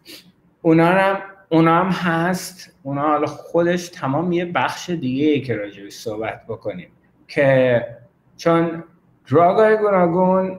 اونا 0.63 0.87
هم 0.87 1.19
اونا 1.49 1.85
هم 1.85 1.91
هست. 1.91 2.77
اونا 2.83 3.03
حالا 3.03 3.27
خودش 3.27 3.89
تمام 3.89 4.33
یه 4.33 4.45
بخش 4.45 4.91
دیگه 4.91 5.27
ای 5.27 5.41
که 5.41 5.57
راجبش 5.57 5.93
صحبت 5.93 6.47
بکنیم 6.49 6.89
که 7.29 7.87
چون 8.37 8.85
دراگ 9.31 9.59
های 9.59 9.77
گوناگون 9.77 10.59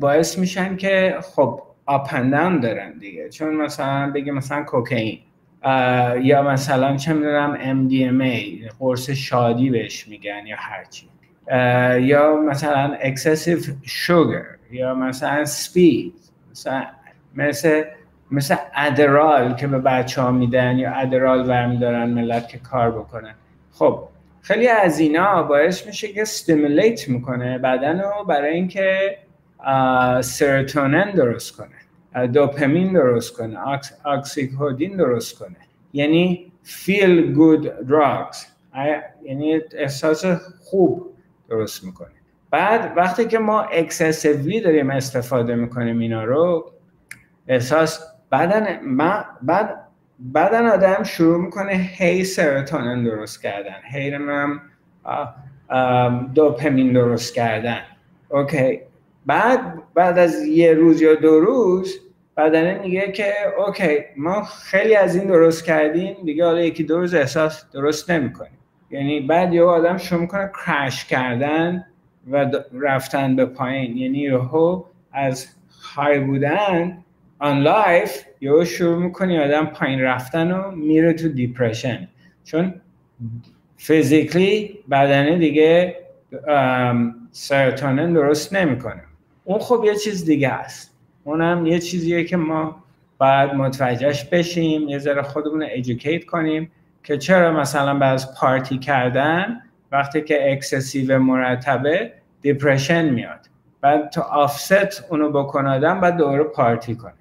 باعث 0.00 0.38
میشن 0.38 0.76
که 0.76 1.16
خب 1.34 1.62
آپندن 1.86 2.60
دارن 2.60 2.98
دیگه. 2.98 3.28
چون 3.28 3.54
مثلا 3.54 4.10
بگه 4.14 4.32
مثلا 4.32 4.62
کوکین 4.62 5.18
یا 6.22 6.42
مثلا 6.42 6.96
چه 6.96 7.12
می‌دونم 7.12 7.88
MDMA 7.88 8.72
قرص 8.78 9.10
شادی 9.10 9.70
بهش 9.70 10.08
میگن 10.08 10.46
یا 10.46 10.56
هرچی 10.58 11.08
یا 12.08 12.36
مثلا 12.36 12.96
excessive 13.02 13.64
sugar 13.86 14.72
یا 14.72 14.94
مثلا 14.94 15.44
speed. 15.44 16.12
مثلا 16.50 16.86
مثل 17.34 17.84
مثل 18.30 18.56
ادرال 18.74 19.54
که 19.54 19.66
به 19.66 19.78
بچه 19.78 20.22
ها 20.22 20.30
میدن 20.30 20.78
یا 20.78 20.92
ادرال 20.92 21.46
برمیدارن 21.48 22.10
ملت 22.10 22.48
که 22.48 22.58
کار 22.58 22.90
بکنن 22.90 23.34
خب 23.72 24.08
خیلی 24.46 24.68
از 24.68 24.98
اینا 24.98 25.42
باعث 25.42 25.86
میشه 25.86 26.08
که 26.08 26.24
ستیمولیت 26.24 27.08
می‌کنه 27.08 27.58
بدن 27.58 28.00
رو 28.00 28.24
برای 28.24 28.54
اینکه 28.54 29.18
سرتونن 30.20 31.10
درست 31.10 31.56
کنه 31.56 32.26
دوپامین 32.26 32.92
درست 32.92 33.36
کنه 33.36 33.58
اکسیکودین 34.04 34.96
درست 34.96 35.38
کنه. 35.38 35.56
یعنی 35.92 36.52
feel 36.64 37.36
good 37.36 37.90
drugs. 37.90 38.36
یعنی 39.22 39.60
احساس 39.72 40.24
خوب 40.64 41.14
درست 41.48 41.84
می‌کنه. 41.84 42.08
بعد 42.50 42.92
وقتی 42.96 43.24
که 43.24 43.38
ما 43.38 43.62
اکسسیولی 43.62 44.60
داریم 44.60 44.90
استفاده 44.90 45.54
می‌کنیم 45.54 45.98
اینا 45.98 46.24
رو 46.24 46.72
احساس 47.48 48.00
بدن 48.32 48.96
بعد 49.42 49.85
بدن 50.34 50.66
آدم 50.66 51.02
شروع 51.02 51.44
می‌کنه 51.44 51.72
هی 51.72 52.24
سروتونین 52.24 53.04
درست 53.04 53.42
کردن. 53.42 53.76
هی 53.92 54.10
هم 54.10 54.60
دوپامین 56.34 56.92
درست 56.92 57.34
کردن. 57.34 57.80
okay. 58.28 58.80
بعد 59.26 59.60
بعد 59.94 60.18
از 60.18 60.44
یه 60.44 60.72
روز 60.72 61.02
یا 61.02 61.14
دو 61.14 61.40
روز 61.40 62.00
بدنه 62.36 62.78
میگه 62.82 63.12
که 63.12 63.32
okay 63.58 63.98
ما 64.16 64.42
خیلی 64.42 64.96
از 64.96 65.16
این 65.16 65.26
درست 65.26 65.64
کردیم. 65.64 66.16
دیگه 66.24 66.44
حالا 66.44 66.60
یکی 66.60 66.84
دو 66.84 66.98
روز 66.98 67.14
احساس 67.14 67.70
درست 67.72 68.10
نمی‌کنیم. 68.10 68.58
یعنی 68.90 69.20
بعد 69.20 69.54
یه 69.54 69.62
آدم 69.62 69.96
شروع 69.96 70.20
می‌کنه 70.20 70.50
crash 70.66 71.04
کردن 71.04 71.86
و 72.30 72.50
رفتن 72.72 73.36
به 73.36 73.44
پایین. 73.46 73.96
یعنی 73.96 74.18
یهو 74.18 74.84
از 75.12 75.46
high 75.96 76.20
بودن 76.20 77.04
on 77.38 77.58
life 77.58 78.22
یهو 78.40 78.64
شروع 78.64 79.02
می‌کنی 79.02 79.38
آدم 79.38 79.66
پایین 79.66 80.00
رفتن 80.00 80.52
و 80.52 80.70
میره 80.70 81.12
تو 81.12 81.28
depression 81.28 82.08
چون 82.44 82.74
physically 83.76 84.78
بدنه 84.90 85.38
دیگه 85.38 85.96
سروتونین 87.30 88.12
درست 88.12 88.54
نمی‌کنه. 88.54 89.02
اون 89.44 89.58
خب 89.58 89.82
یه 89.86 89.94
چیز 89.94 90.24
دیگه 90.24 90.48
است. 90.48 90.94
اونم 91.24 91.66
یه 91.66 91.78
چیزیه 91.78 92.24
که 92.24 92.36
ما 92.36 92.82
باید 93.18 93.54
متوجهش 93.54 94.24
بشیم 94.24 94.88
یه 94.88 94.98
ذره 94.98 95.22
خودمون 95.22 95.62
رو 95.62 95.68
educate 95.74 96.24
کنیم 96.24 96.70
که 97.04 97.18
چرا 97.18 97.52
مثلا 97.52 97.98
از 97.98 98.34
پارتی 98.34 98.78
کردن 98.78 99.62
وقتی 99.92 100.20
که 100.22 100.52
اکسسیو 100.52 101.18
مرتبه 101.18 102.12
depression 102.42 103.08
میاد. 103.08 103.40
بعد 103.80 104.10
تو 104.10 104.20
offset 104.20 105.04
اونو 105.10 105.30
بکنه 105.30 105.70
آدم 105.70 106.00
بعد 106.00 106.16
دوباره 106.16 106.44
پارتی 106.44 106.94
کنه. 106.94 107.12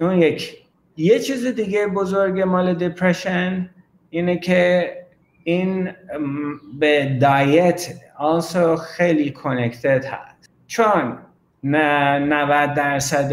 اون 0.00 0.22
یک. 0.22 0.56
یه 0.96 1.18
چیز 1.18 1.46
دیگه 1.46 1.86
بزرگ 1.86 2.40
مال 2.40 2.74
depression 2.74 3.70
اینه 4.10 4.38
که 4.38 4.92
این 5.44 5.90
به 6.78 7.18
diet 7.20 7.88
also 8.18 8.76
خیلی 8.96 9.30
connected 9.30 10.04
هست. 10.04 10.50
چون 10.66 11.18
نه 11.64 12.18
90 12.18 12.74
درصد 12.74 13.32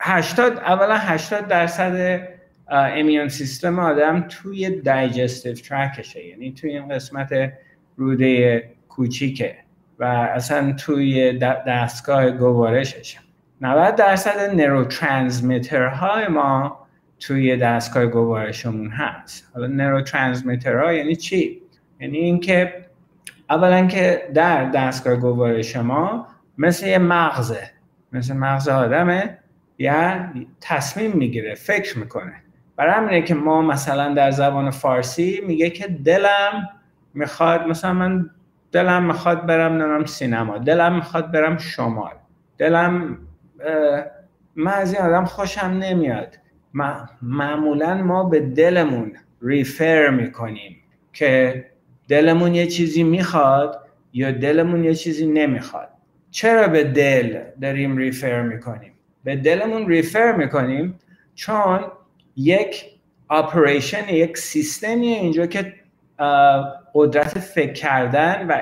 80 0.00 0.58
اولا 0.58 0.96
80 0.96 1.48
درصد 1.48 2.28
امیون 2.68 3.28
سیستم 3.28 3.78
آدم 3.78 4.26
توی 4.28 4.80
دایجستیو 4.80 5.54
ترکشه 5.54 6.26
یعنی 6.26 6.52
توی 6.52 6.70
این 6.70 6.88
قسمت 6.88 7.52
روده 7.96 8.62
کوچیکه. 8.88 9.56
و 9.98 10.04
اصلا 10.04 10.72
توی 10.72 11.32
دستگاه 11.38 12.30
گوارشش. 12.30 13.16
90 13.60 13.94
درصد 13.94 14.60
های 15.92 16.28
ما 16.28 16.86
توی 17.20 17.56
دستگاه 17.56 18.06
گوارشمون 18.06 18.88
هست. 18.88 19.50
حالا 19.54 20.02
ها 20.64 20.92
یعنی 20.92 21.16
چی؟ 21.16 21.62
یعنی 22.00 22.18
اینکه 22.18 22.84
اولا 23.50 23.86
که 23.86 24.30
در 24.34 24.64
دستگاه 24.64 25.16
گوارش 25.16 25.76
ما 25.76 26.26
مثل 26.58 26.86
یه 26.86 26.98
مغزه 26.98 27.70
مثل 28.12 28.36
مغز 28.36 28.68
آدمه 28.68 29.38
یا 29.78 30.28
تصمیم 30.60 31.12
می‌گیره 31.12 31.54
فکر 31.54 31.98
می‌کنه. 31.98 32.34
برای 32.76 32.92
همینه 32.92 33.22
که 33.22 33.34
ما 33.34 33.62
مثلا 33.62 34.14
در 34.14 34.30
زبان 34.30 34.70
فارسی 34.70 35.40
میگه 35.46 35.70
که 35.70 35.86
دلم 35.88 36.68
می‌خواد 37.14 37.66
مثلا 37.66 37.92
من 37.92 38.30
دلم 38.72 39.04
می‌خواد 39.04 39.46
برم 39.46 39.82
نمیم 39.82 40.06
سینما. 40.06 40.58
دلم 40.58 40.94
می‌خواد 40.94 41.32
برم 41.32 41.58
شمال. 41.58 42.14
دلم 42.58 43.18
من 44.56 44.72
از 44.72 44.94
این 44.94 45.02
آدم 45.02 45.24
خوشم 45.24 45.66
نمیاد. 45.66 46.38
معمولا 47.22 47.94
ما 47.94 48.24
به 48.24 48.40
دلمون 48.40 49.12
ریفر 49.42 50.10
می‌کنیم 50.10 50.76
که 51.12 51.64
دلمون 52.08 52.54
یه 52.54 52.66
چیزی 52.66 53.02
می‌خواد 53.02 53.84
یا 54.12 54.30
دلمون 54.30 54.84
یه 54.84 54.94
چیزی 54.94 55.26
نمی‌خواد. 55.26 55.88
چرا 56.30 56.68
به 56.68 56.84
دل 56.84 57.40
داریم 57.60 57.96
ریفر 57.96 58.42
می‌کنیم؟ 58.42 58.92
به 59.24 59.36
دلمون 59.36 59.88
ریفر 59.88 60.32
می‌کنیم 60.32 60.98
چون 61.34 61.80
یک 62.36 62.84
آپریشن 63.28 64.08
یک 64.08 64.38
سیستمی 64.38 65.06
اینجا 65.06 65.46
که 65.46 65.74
قدرت 66.94 67.38
فکر 67.38 67.72
کردن 67.72 68.46
و 68.46 68.56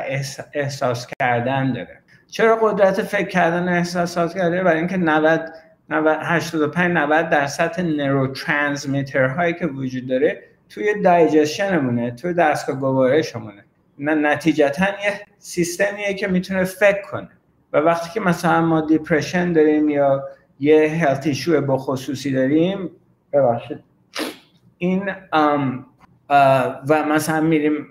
احساس 0.55 1.07
کردن 1.21 1.73
داره. 1.73 2.01
چرا 2.29 2.57
قدرت 2.57 3.03
فکر 3.03 3.29
کردن 3.29 3.69
و 3.69 3.73
احساسات 3.73 4.35
داره 4.35 4.63
برای 4.63 4.79
اینکه 4.79 4.97
90 4.97 5.53
85 5.91 6.97
90 6.97 7.29
درصد 7.29 7.81
نوروترانسمیتر 7.81 9.27
هایی 9.27 9.55
که 9.55 9.67
وجود 9.67 10.09
داره 10.09 10.43
توی 10.69 11.03
دایجشنمونه 11.03 12.11
توی 12.11 12.35
دستگاه 12.35 12.77
گوارشمونه. 12.77 13.65
نه 13.99 14.15
نتیجتا 14.15 14.85
یه 14.85 15.21
سیستمیه 15.39 16.15
که 16.15 16.27
می‌تونه 16.29 16.65
فکر 16.65 17.03
کنه. 17.03 17.29
و 17.73 17.79
وقتی 17.79 18.11
که 18.11 18.21
مثلا 18.21 18.61
ما 18.61 18.81
depression 18.81 19.53
داریم 19.53 19.89
یا 19.89 20.25
یه 20.61 20.89
health 20.89 21.27
issue 21.27 21.61
به 21.61 21.79
خصوصی 21.79 22.33
داریم 22.33 22.91
ببخشید. 23.33 23.79
این 24.79 25.11
و 26.29 27.05
مثلا 27.09 27.41
میریم 27.41 27.87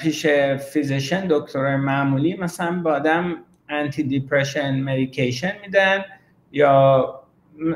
پیش 0.00 0.26
physician 0.72 1.26
دکتر 1.30 1.76
معمولی 1.76 2.36
مثلا 2.36 2.82
با 2.82 2.92
آدم 2.92 3.36
anti 3.68 4.02
depression 4.02 4.80
medication 4.80 5.52
میدن 5.62 6.04
یا 6.52 7.14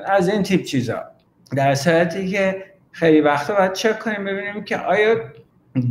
از 0.06 0.28
این 0.28 0.42
تیپ 0.42 0.62
چیزا. 0.62 1.04
در 1.56 1.74
صورتی 1.74 2.28
که 2.28 2.64
خیلی 2.92 3.20
وقتا 3.20 3.54
باید 3.54 3.72
چک 3.72 3.98
کنیم 3.98 4.24
ببینیم 4.24 4.64
که 4.64 4.76
آیا 4.76 5.16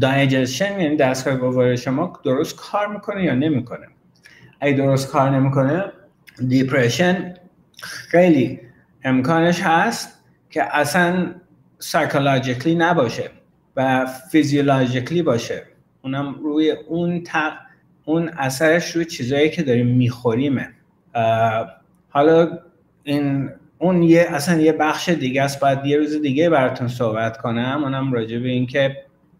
دایجشن 0.01 0.79
یعنی 0.79 0.95
دستگاه 0.95 1.35
گوارش 1.35 1.87
ما 1.87 2.19
درست 2.23 2.55
کار 2.55 2.87
می‌کنه 2.87 3.23
یا 3.23 3.35
نمی‌کنه. 3.35 3.87
اگه 4.59 4.73
درست 4.73 5.11
کار 5.11 5.29
نمی‌کنه 5.29 5.91
دیپرشن 6.47 7.33
خیلی 7.81 8.59
امکانش 9.03 9.61
هست 9.61 10.23
که 10.49 10.75
اصلا 10.77 11.35
سایکولوژیکلی 11.79 12.75
نباشه. 12.75 13.29
و 13.75 14.05
فیزیولوژیکلی 14.31 15.21
باشه. 15.21 15.63
اونم 16.01 16.35
روی 16.43 16.71
اون 16.71 17.23
تق... 17.23 17.53
اون 18.05 18.29
اثرش 18.29 18.91
روی 18.91 19.05
چیزایی 19.05 19.49
که 19.49 19.63
داریم 19.63 19.87
میخوریمه 19.87 20.69
حالا 22.09 22.59
این 23.03 23.49
اون 23.77 24.03
یه 24.03 24.27
اصلا 24.29 24.61
یه 24.61 24.73
بخش 24.73 25.09
دیگه 25.09 25.41
است. 25.43 25.59
باید 25.59 25.85
یه 25.85 25.97
روز 25.97 26.21
دیگه 26.21 26.49
براتون 26.49 26.87
صحبت 26.87 27.37
کنم. 27.37 27.79
اونم 27.83 28.13
راجع 28.13 28.39
به 28.39 28.49
اینکه 28.49 28.97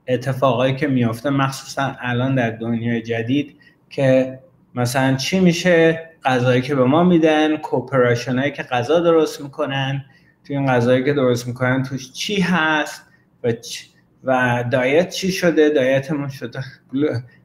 اتفاقایی 0.07 0.75
که 0.75 0.87
میافته 0.87 1.29
مخصوصا 1.29 1.95
الان 1.99 2.35
در 2.35 2.49
دنیای 2.49 3.01
جدید 3.01 3.55
که 3.89 4.39
مثلا 4.75 5.15
چی 5.15 5.39
میشه؟ 5.39 6.09
غذایی 6.25 6.61
که 6.61 6.75
به 6.75 6.83
ما 6.83 7.03
میدن 7.03 7.57
کوپراشن 7.57 8.39
هایی 8.39 8.51
که 8.51 8.63
غذا 8.63 8.99
درست 8.99 9.41
می‌کنن. 9.41 10.05
توی 10.47 10.57
این 10.57 10.67
غذایی 10.67 11.03
که 11.03 11.13
درست 11.13 11.47
می‌کنن 11.47 11.83
توش 11.83 12.11
چی 12.11 12.41
هست 12.41 13.05
و, 13.43 13.53
و 14.23 14.63
دایت 14.71 15.09
چی 15.09 15.31
شده؟ 15.31 15.69
دایتمون 15.69 16.29
شده 16.29 16.59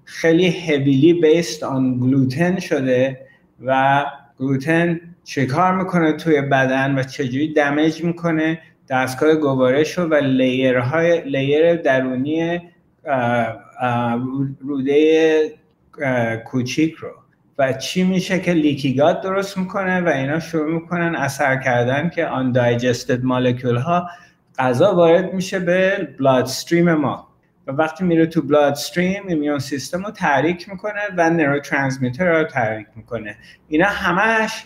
خیلی 0.05 0.49
هویلی 0.49 1.13
بیست 1.13 1.63
آن 1.63 2.01
گلوتن 2.01 2.59
شده 2.59 3.21
و 3.65 4.05
گلوتن 4.39 5.01
چه 5.25 5.47
کار 5.47 5.75
می‌کنه 5.75 6.13
توی 6.13 6.41
بدن 6.41 6.99
و 6.99 7.03
چجوری 7.03 7.53
دمیج 7.53 8.05
می‌کنه؟ 8.05 8.59
دستگاه 8.89 9.35
گوارش 9.35 9.99
و 9.99 10.15
لیرهای 10.15 11.21
لیر 11.21 11.75
درونی 11.75 12.61
روده 14.61 15.53
کوچیک 16.47 16.95
رو. 16.95 17.11
و 17.59 17.73
چی 17.73 18.05
میشه 18.05 18.41
که 18.41 18.53
لیکیگات 18.53 19.21
درست 19.21 19.59
می‌کنه 19.59 20.01
و 20.01 20.09
اینا 20.09 20.41
شروع 20.41 20.75
می‌کنن 20.75 21.15
اثر 21.15 21.57
کردن 21.57 22.09
که 22.09 22.27
آن 22.27 22.53
دایجستد 22.53 23.25
مالکول 23.25 23.77
ها 23.77 24.09
غذا 24.59 24.95
وارد 24.95 25.33
میشه 25.33 25.59
به 25.59 26.09
بلاد 26.19 26.45
استریم 26.45 26.95
ما. 26.95 27.29
و 27.67 27.73
وقتی 27.73 28.05
میره 28.05 28.27
تو 28.27 28.43
بلاد 28.43 28.73
استریم 28.73 29.23
ایمیون 29.29 29.59
سیستم 29.59 30.05
رو 30.05 30.11
تحریک 30.11 30.69
می‌کنه 30.69 31.01
و 31.17 31.31
نرو 31.31 31.61
رو 32.19 32.45
تحریک 32.45 32.87
می‌کنه. 32.97 33.37
اینا 33.69 33.87
همش 33.89 34.65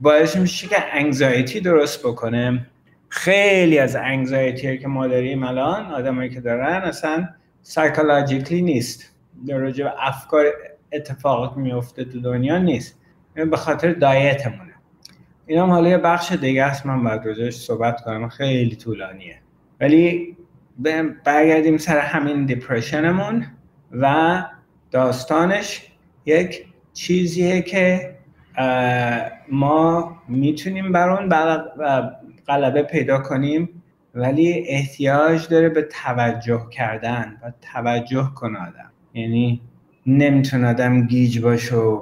باعث 0.00 0.36
میشه 0.36 0.68
که 0.68 0.76
انگزایتی 0.92 1.60
درست 1.60 2.00
بکنه. 2.00 2.66
خیلی 3.08 3.78
از 3.78 3.96
انگزایتی 3.96 4.78
که 4.78 4.88
ما 4.88 5.06
داریم 5.06 5.42
الان 5.42 5.86
آدمایی 5.86 6.30
که 6.30 6.40
دارن 6.40 6.82
اصلا 6.82 7.28
سایکولوژیکلی 7.62 8.62
نیست. 8.62 9.12
در 9.46 9.72
افکار 9.98 10.44
اتفاقات 10.92 11.56
میفته 11.56 12.04
تو 12.04 12.20
دنیا 12.20 12.58
نیست. 12.58 13.00
به 13.34 13.56
خاطر 13.56 13.92
دایتمونه 13.92 14.65
این 15.46 15.58
هم 15.58 15.70
حالا 15.70 15.88
یه 15.88 15.98
بخش 15.98 16.32
دیگه 16.32 16.64
است 16.64 16.86
من 16.86 17.04
باید 17.04 17.24
روزش 17.24 17.54
صحبت 17.54 18.00
کنم. 18.00 18.28
خیلی 18.28 18.76
طولانیه. 18.76 19.36
ولی 19.80 20.36
برگردیم 21.24 21.76
سر 21.76 21.98
همین 21.98 22.46
depression 22.46 23.23
مون 23.23 23.46
و 23.92 24.44
داستانش 24.90 25.86
یک 26.26 26.64
چیزیه 26.92 27.62
که 27.62 28.16
ما 29.48 30.16
می‌تونیم 30.28 30.92
بر 30.92 31.10
اون 31.10 31.28
غلبه 32.48 32.82
پیدا 32.82 33.18
کنیم 33.18 33.82
ولی 34.14 34.64
احتیاج 34.68 35.48
داره 35.48 35.68
به 35.68 35.82
توجه 35.82 36.66
کردن 36.70 37.36
و 37.42 37.52
توجه 37.72 38.30
کنه 38.34 38.58
آدم. 38.58 38.90
یعنی 39.14 39.60
نمی‌تونه 40.06 40.68
آدم 40.68 41.06
گیج 41.06 41.40
باشه 41.40 41.98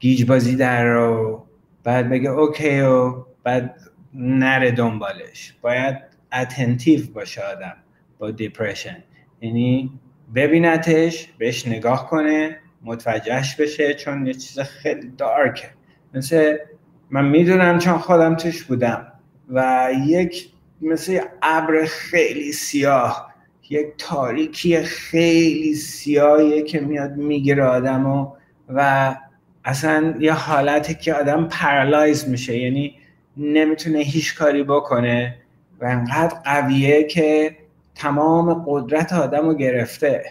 گیج 0.00 0.24
بازی 0.24 0.56
در 0.56 0.84
رو 0.84 1.44
بعد 1.84 2.08
بگه 2.08 2.30
okay 2.30 2.80
و 2.80 3.24
بعد 3.42 3.80
نره 4.14 4.70
دنبالش. 4.70 5.54
باید 5.62 5.96
attentive 6.32 7.00
باشه 7.14 7.42
آدم 7.42 7.76
با 8.18 8.30
depression 8.30 9.04
یعنی 9.40 9.92
ببینتش 10.34 11.28
بهش 11.38 11.68
نگاه 11.68 12.10
کنه 12.10 12.58
متوجهش 12.82 13.56
بشه 13.56 13.94
چون 13.94 14.26
یه 14.26 14.34
چیز 14.34 14.60
خیلی 14.60 15.12
dark 15.18 15.58
ه 15.58 15.68
مثل 16.14 16.56
من 17.10 17.24
می‌دونم 17.24 17.78
چون 17.78 17.98
خودم 17.98 18.34
توش 18.34 18.64
بودم 18.64 19.12
و 19.48 19.88
یک 20.06 20.50
مثل 20.80 21.20
ابر 21.42 21.84
خیلی 21.84 22.52
سیاه 22.52 23.34
یک 23.70 23.86
تاریکی 23.98 24.82
خیلی 24.82 25.74
سیاهیه 25.74 26.62
که 26.62 26.80
میاد 26.80 27.16
می‌گیره 27.16 27.64
آدم 27.64 28.06
و 28.68 29.16
اصلا 29.64 30.14
یه 30.20 30.32
حالتی 30.32 30.94
که 30.94 31.14
آدم 31.14 31.48
پرالایز 31.48 32.28
میشه 32.28 32.56
یعنی 32.56 32.94
نمی‌تونه 33.36 33.98
هیچ 33.98 34.34
کاری 34.34 34.62
بکنه 34.62 35.36
و 35.80 35.84
انقدر 35.84 36.38
قویه 36.44 37.04
که 37.04 37.56
تمام 37.94 38.64
قدرت 38.66 39.12
آدم 39.12 39.48
رو 39.48 39.54
گرفته 39.54 40.24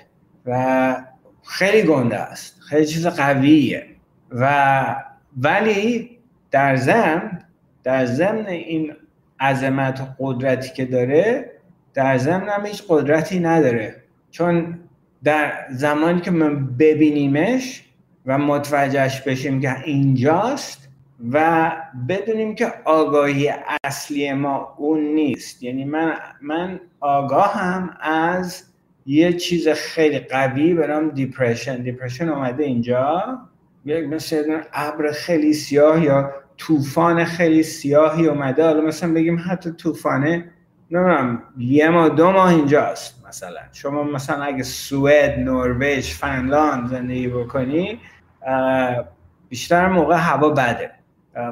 و 0.45 0.95
خیلی 1.43 1.88
گنده 1.88 2.17
است 2.17 2.61
خیلی 2.61 2.86
چیز 2.86 3.07
قویه. 3.07 3.86
و 4.32 4.95
ولی 5.38 6.09
در 6.51 6.75
ضمن 6.75 7.41
در 7.84 8.05
ضمن 8.05 8.45
این 8.45 8.93
عظمت 9.39 10.01
و 10.01 10.05
قدرتی 10.19 10.73
که 10.73 10.86
داره 10.86 11.51
در 11.93 12.17
ضمن 12.17 12.49
هم 12.49 12.65
هیچ 12.65 12.84
قدرتی 12.88 13.39
نداره. 13.39 13.95
چون 14.32 14.80
در 15.23 15.53
زمانی 15.69 16.21
که 16.21 16.32
من 16.32 16.78
ببینیمش 16.78 17.84
و 18.28 18.38
متوجهش 18.38 19.21
بشیم 19.21 19.61
که 19.61 19.84
اینجاست 19.84 20.89
و 21.32 21.71
بدونیم 22.09 22.55
که 22.55 22.73
آگاهی 22.86 23.53
اصلی 23.84 24.34
ما 24.34 24.75
اون 24.78 24.99
نیست. 24.99 25.63
یعنی 25.63 25.86
من 25.86 26.13
من 26.41 26.80
آگاهم 26.99 27.97
از 28.01 28.63
یه 29.05 29.34
چیز 29.34 29.67
خیلی 29.67 30.19
قوی 30.19 30.73
برام 30.73 31.09
دیپرشن 31.09 31.84
دیپرشن 31.84 32.30
اومده 32.30 32.63
اینجا. 32.63 33.39
مثل 33.86 34.61
ابر 34.73 35.11
خیلی 35.11 35.53
سیاه 35.53 36.03
یا 36.03 36.32
طوفان 36.57 37.25
خیلی 37.25 37.63
سیاهی 37.63 38.28
اومده. 38.28 38.63
حالا 38.63 38.82
مثلا 38.82 39.13
بگیم 39.13 39.41
حتی 39.49 39.71
طوفانه 39.71 40.51
نمی‌دونم 40.91 41.43
یه 41.57 41.89
ماه 41.89 42.09
دو 42.09 42.32
ماه 42.32 42.49
اینجاست 42.55 43.25
مثلا. 43.28 43.59
شما 43.73 44.03
مثلا 44.03 44.43
اگه 44.43 44.63
سوئد 44.63 45.39
نروژ 45.39 46.13
فنلاند 46.13 46.88
زندگی 46.88 47.28
بکنی 47.28 47.99
بیشتر 49.49 49.87
موقع 49.87 50.15
هوا 50.15 50.49
بده. 50.49 50.91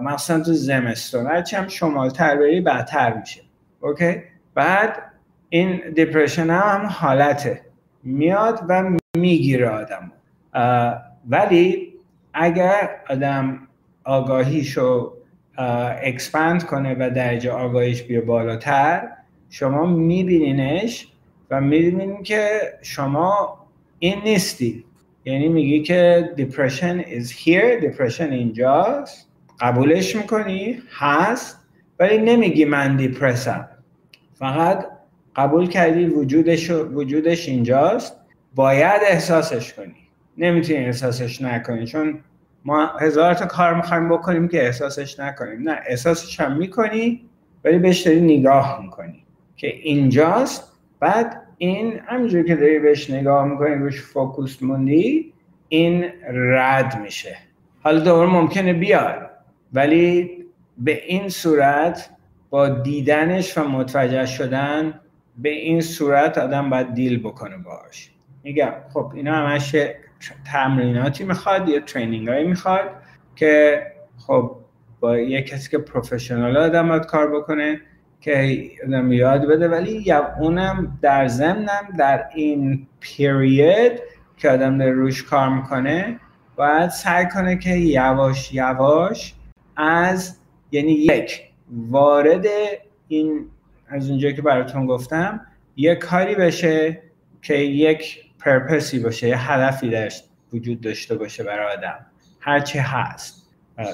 مثلا 0.04 0.44
تو 0.44 0.54
زمستون. 0.54 1.28
هرچی 1.28 1.56
هم 1.56 1.68
شمالتر 1.68 2.36
بری 2.36 2.62
بدتر 2.62 3.14
میشه. 3.14 3.42
اوکی؟ 3.80 4.22
بعد 4.54 4.98
این 5.50 5.82
depression 5.96 6.50
هم 6.50 6.86
حالته. 6.86 7.62
میاد 8.04 8.60
و 8.70 8.84
می‌گیره 9.18 9.70
آدم 9.70 10.12
ولی 11.30 11.94
اگر 12.34 12.90
آدم 13.10 13.68
آگاهیشو 14.04 15.14
اکسپند 16.04 16.66
کنه 16.66 16.96
و 17.00 17.10
درجه 17.10 17.52
آگاهیش 17.52 18.04
بیا 18.04 18.22
بالاتر 18.22 19.08
شما 19.50 19.86
میبینینش 19.86 21.08
و 21.52 21.62
می‌بینین 21.62 22.24
که 22.24 22.48
شما 22.82 23.60
این 24.00 24.22
نیستی. 24.24 24.86
یعنی 25.26 25.48
میگی 25.48 25.82
که 25.82 26.30
depression 26.38 27.02
is 27.02 27.32
here 27.32 27.84
depression 27.84 28.22
اینجاست. 28.22 29.30
قبولش 29.60 30.16
می‌کنی؟ 30.16 30.82
هست 30.92 31.60
ولی 32.00 32.18
نمیگی 32.18 32.66
من 32.66 32.98
دیپرسم 32.98 33.70
فقط 34.34 34.86
قبول 35.36 35.68
کردی 35.68 36.06
وجودش 36.06 36.72
وجودش 36.72 37.50
اینجاست. 37.50 38.18
باید 38.56 39.02
احساسش 39.08 39.74
کنی. 39.74 39.96
نمی‌تونی 40.38 40.80
احساسش 40.80 41.42
نکنی 41.42 41.86
چون 41.86 42.20
ما 42.66 42.88
هزار 42.88 43.34
تا 43.34 43.46
کار 43.46 43.76
می‌خوایم 43.76 44.10
بکنیم 44.10 44.48
که 44.48 44.66
احساسش 44.66 45.20
نکنیم. 45.20 45.70
نه 45.70 45.80
احساسش 45.88 46.40
هم 46.40 46.58
می‌کنی 46.58 47.22
ولی 47.64 47.78
بهش 47.80 48.02
داری 48.02 48.22
نگاه 48.22 48.82
می‌کنی 48.82 49.26
که 49.58 49.68
اینجاست. 49.68 50.72
بعد 51.00 51.42
این 51.58 52.00
همینجور 52.06 52.44
که 52.44 52.56
داری 52.56 52.80
بهش 52.80 53.10
نگاه 53.10 53.48
می‌کنی 53.48 53.76
روش 53.76 54.02
فوکوس 54.02 54.64
موندی 54.64 55.34
این 55.70 56.06
رد 56.34 57.00
میشه. 57.02 57.38
حالا 57.84 58.00
دوباره 58.00 58.30
ممکنه 58.30 58.74
بیاد 58.74 59.30
ولی 59.74 60.32
به 60.78 61.04
این 61.06 61.30
صورت 61.30 62.10
با 62.50 62.70
دیدنش 62.70 63.58
و 63.58 63.64
متوجه 63.64 64.26
شدن 64.26 65.00
به 65.38 65.50
این 65.50 65.82
صورت 65.82 66.38
آدم 66.38 66.70
باید 66.70 66.94
دیل 66.94 67.20
بکنه 67.20 67.58
باش 67.58 68.12
میگم 68.44 68.72
خب 68.94 69.12
اینا 69.16 69.36
همش 69.36 69.76
تمریناتی 70.52 71.24
می‌خواد 71.24 71.70
یا 71.70 71.80
ترینینگ 71.80 72.30
هایی 72.30 72.48
می‌خواد 72.48 72.90
که 73.36 73.82
خب 74.18 74.56
با 75.00 75.18
یه 75.18 75.42
کسی 75.42 75.72
که 75.72 75.78
پروفشنال 75.78 76.58
آدم 76.58 76.88
باید 76.88 77.06
کار 77.06 77.36
بکنه. 77.36 77.82
که 78.26 78.72
یاد 79.10 79.48
بده 79.48 79.68
ولی 79.68 80.02
یا 80.06 80.36
اونم 80.40 80.98
در 81.02 81.28
ضمنم 81.28 81.88
در 81.98 82.26
این 82.36 82.88
پیریود 83.00 83.92
که 84.38 84.50
آدم 84.50 84.78
در 84.78 84.90
روش 84.90 85.24
کار 85.24 85.50
می‌کنه 85.50 86.20
باید 86.56 86.90
سعی 86.90 87.26
کنه 87.26 87.58
که 87.58 87.70
یواش 87.70 88.54
یواش 88.54 89.34
از 89.78 90.38
یعنی 90.72 90.92
یک 90.92 91.42
وارد 91.70 92.46
این 93.08 93.46
از 93.88 94.10
اونجایی 94.10 94.36
که 94.36 94.42
براتون 94.42 94.86
گفتم 94.86 95.42
یه 95.76 95.96
کاری 95.96 96.36
بشه 96.36 97.02
که 97.42 97.56
یک 97.56 98.20
پرپسی 98.40 99.00
باشه 99.00 99.28
یه 99.28 99.52
هدفی 99.52 99.90
داشت 99.90 100.30
وجود 100.54 100.82
داشته 100.82 101.16
باشه 101.16 101.44
برای 101.44 101.78
آدم. 101.78 102.06
هرچی 102.40 102.80
هست. 102.80 103.35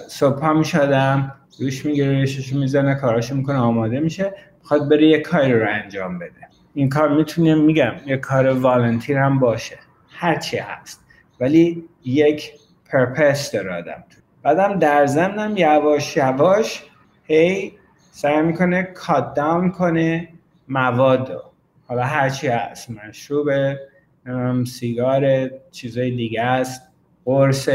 صبح 0.07 0.39
ها 0.39 0.53
میشه 0.53 0.79
آدم 0.79 1.35
روش 1.59 1.85
می‌گیره 1.85 2.11
ریشش 2.11 2.53
می‌زنه 2.53 2.95
کاراشو 2.95 3.35
می‌کنه 3.35 3.57
آماده 3.57 3.99
میشه. 3.99 4.33
می‌خواد 4.59 4.89
بره 4.89 5.07
یه 5.07 5.19
کاری 5.19 5.53
رو 5.53 5.67
انجام 5.69 6.19
بده. 6.19 6.47
این 6.73 6.89
کار 6.89 7.09
می‌تونه 7.09 7.55
میگم 7.55 7.93
یه 8.05 8.17
کار 8.17 8.49
والنتیر 8.49 9.17
هم 9.17 9.39
باشه. 9.39 9.79
هرچی 10.09 10.57
هست. 10.57 11.05
ولی 11.39 11.83
یک 12.05 12.51
پرپس 12.85 13.51
داره 13.51 13.73
آدم 13.73 14.03
بعدم 14.43 14.79
در 14.79 15.05
ضمنم 15.05 15.57
یواش 15.57 16.17
یواش 16.17 16.83
هی 17.23 17.73
سعی 18.11 18.41
می‌کنه 18.41 18.83
کات 18.83 19.33
داون 19.33 19.71
کنه 19.71 20.29
مواد 20.67 21.43
حالا 21.87 22.03
هرچی 22.03 22.47
هست. 22.47 22.89
مشروب 22.91 23.49
سیگار 24.65 25.49
چیزای 25.71 26.11
دیگه 26.11 26.41
است 26.41 26.81
قرص 27.25 27.69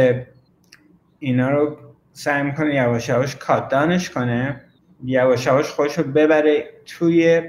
اینا 1.18 1.50
رو 1.50 1.78
سعی 2.16 2.42
می‌کنه 2.42 2.74
یواش 2.74 3.08
یواش 3.08 3.36
کات 3.36 3.68
کنه. 4.14 4.60
یواش 5.04 5.46
یواش 5.46 5.70
خودش 5.70 5.98
رو 5.98 6.04
ببره 6.04 6.64
توی 6.86 7.42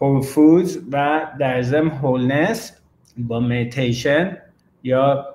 هول 0.00 0.22
فودز 0.22 0.78
و 0.92 1.26
در 1.38 1.62
ضمن 1.62 1.90
هولنس 1.90 2.80
با 3.16 3.40
میتیشن 3.40 4.36
یا 4.82 5.26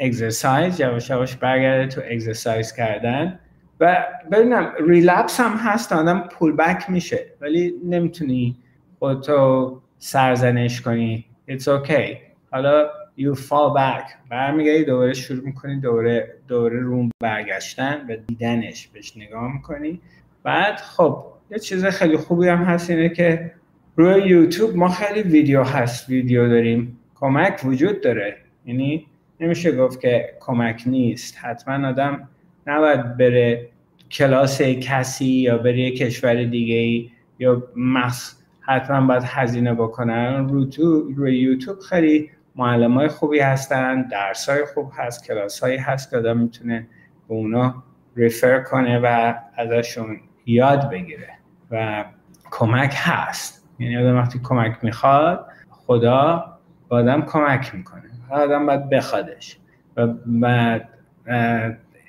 اگزرسایز 0.00 0.80
یواش 0.80 1.10
یواش 1.10 1.36
برگرده 1.36 1.86
تو 1.86 2.00
اگزرسایز 2.10 2.72
کردن. 2.72 3.40
و 3.80 4.04
ببینم 4.32 4.72
ریلپس 4.88 5.40
هم 5.40 5.56
هست 5.56 5.92
آدم 5.92 6.28
پول 6.32 6.56
بک 6.56 6.90
میشه 6.90 7.26
ولی 7.40 7.74
نمی‌تونی 7.84 8.56
خودتو 8.98 9.80
سرزنش 9.98 10.80
کنی. 10.80 11.24
It's 11.48 11.64
okay. 11.64 12.16
حالا 12.50 12.90
you 13.18 13.34
fall 13.34 13.76
back. 13.76 14.28
برمیگردی 14.30 14.84
دوباره 14.84 15.12
شروع 15.12 15.44
می‌کنی 15.44 15.80
دوباره 15.80 16.34
دوباره 16.48 16.80
روم 16.80 17.10
برگشتن 17.20 18.06
و 18.08 18.16
دیدنش 18.26 18.88
بهش 18.88 19.16
نگاه 19.16 19.52
می‌کنی. 19.52 20.00
بعد 20.42 20.76
خب 20.76 21.24
یه 21.50 21.58
چیز 21.58 21.84
خیلی 21.84 22.16
خوبی 22.16 22.48
هم 22.48 22.64
هست 22.64 22.90
اینه 22.90 23.08
که 23.08 23.52
روی 23.96 24.28
یوتیوب 24.28 24.76
ما 24.76 24.88
خیلی 24.88 25.22
ویدیو 25.22 25.62
هست 25.62 26.08
ویدیو 26.08 26.48
داریم. 26.48 26.98
کمک 27.14 27.60
وجود 27.64 28.00
داره. 28.00 28.36
یعنی 28.66 29.06
نمیشه 29.40 29.72
گفت 29.72 30.00
که 30.00 30.34
کمک 30.40 30.82
نیست. 30.86 31.38
حتما 31.38 31.88
آدم 31.88 32.28
نباید 32.66 33.16
بره 33.16 33.68
کلاس 34.10 34.62
کسی 34.62 35.24
یا 35.24 35.58
بره 35.58 35.78
یه 35.78 35.90
کشور 35.90 36.44
دیگه 36.44 36.74
ای 36.74 37.10
یا 37.38 37.62
مخص 37.76 38.36
حتما 38.60 39.06
باید 39.06 39.22
هزینه 39.26 39.74
بکنن. 39.74 40.48
رو 40.48 40.64
تو 40.64 41.12
روی 41.16 41.38
یوتیوب 41.38 41.78
خیلی 41.78 42.30
معلم 42.56 42.94
های 42.94 43.08
خوبی 43.08 43.38
هستن 43.38 44.02
درس 44.02 44.48
های 44.48 44.64
خوب 44.64 44.92
هست 44.96 45.26
کلاس 45.26 45.60
هایی 45.60 45.78
هست 45.78 46.10
که 46.10 46.16
آدم 46.16 46.38
می‌تونه 46.38 46.86
به 47.28 47.34
اونا 47.34 47.82
ریفر 48.16 48.60
کنه 48.60 49.00
و 49.04 49.34
ازشون 49.56 50.20
یاد 50.46 50.90
بگیره 50.90 51.28
و 51.70 52.04
کمک 52.50 52.94
هست. 52.96 53.68
یعنی 53.78 53.96
آدم 53.96 54.16
وقتی 54.16 54.40
کمک 54.42 54.76
می‌خواد 54.82 55.46
خدا 55.70 56.58
با 56.88 56.96
آدم 56.96 57.22
کمک 57.22 57.74
می‌کنه. 57.74 58.02
آدم 58.30 58.66
باید 58.66 58.90
بخوادش 58.90 59.58
و 59.96 60.06
بعد 60.26 60.88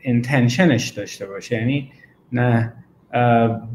اینتنشنش 0.02 0.90
داشته 0.90 1.26
باشه. 1.26 1.56
یعنی 1.56 1.92
نه 2.32 2.74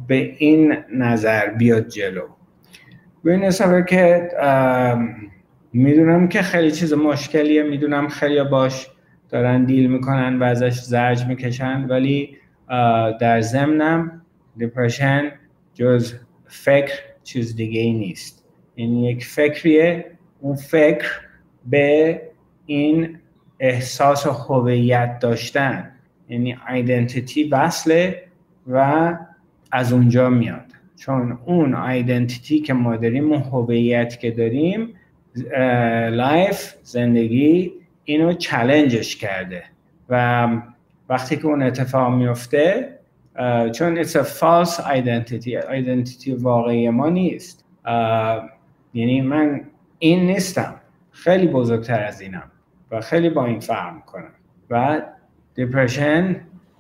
به 0.07 0.15
این 0.39 0.77
نظر 0.93 1.47
بیاد 1.47 1.89
جلو. 1.89 2.29
به 3.25 3.33
این 3.33 3.85
که 3.85 4.31
می‌دونم 5.73 6.29
که 6.29 6.43
خیلی 6.43 6.71
چیز 6.71 6.93
مشکلیه 6.93 7.63
می‌دونم 7.63 8.09
خیلی 8.09 8.43
باش 8.45 8.87
دارن 9.29 9.65
دیل 9.65 9.91
می‌کنن 9.91 10.39
و 10.39 10.43
ازش 10.43 10.73
زرج 10.73 11.27
می‌کشن 11.27 11.85
ولی 11.85 12.37
در 13.21 13.41
ضمنم 13.41 14.23
دیپرشن 14.57 15.33
جز 15.75 16.15
فکر 16.47 16.93
چیز 17.23 17.57
دیگه 17.57 17.81
ای 17.81 17.93
نیست. 17.93 18.45
یعنی 18.77 19.11
یک 19.11 19.25
فکریه 19.25 20.05
اون 20.41 20.55
فکر 20.55 21.09
به 21.67 22.23
این 22.67 23.19
احساس 23.61 24.27
هویت 24.27 25.19
داشتن. 25.19 25.91
یعنی 26.29 26.57
identity 26.73 27.45
وصله 27.45 28.23
و 28.67 29.17
از 29.73 29.93
اونجا 29.93 30.31
میاد. 30.31 30.67
چون 30.97 31.39
اون 31.45 31.75
identity 31.75 32.61
که 32.61 32.73
ما 32.73 32.97
داریم 32.97 33.33
اون 33.33 33.43
هویت 33.43 34.21
که 34.21 34.31
داریم 34.31 34.95
life 36.11 36.75
زندگی 36.83 37.73
اینو 38.05 38.33
challenge 38.33 39.02
ش 39.02 39.17
کرده. 39.17 39.65
و 40.09 40.49
وقتی 41.09 41.37
که 41.37 41.47
اون 41.47 41.63
اتفاق 41.63 42.15
میفته 42.15 42.89
چون 43.75 44.05
it's 44.05 44.13
a 44.13 44.25
false 44.25 44.77
identity 44.79 45.65
identity 45.69 46.29
واقعی 46.39 46.89
ما 46.89 47.09
نیست. 47.09 47.65
یعنی 48.95 49.21
من 49.21 49.61
این 49.99 50.27
نیستم. 50.27 50.75
خیلی 51.11 51.47
بزرگتر 51.47 52.05
از 52.05 52.21
اینم. 52.21 52.51
و 52.91 53.01
خیلی 53.01 53.31
با 53.31 53.45
این 53.45 53.61
فرق 53.61 53.95
می‌کنم. 53.95 54.33
و 54.71 55.03
depression 55.55 56.37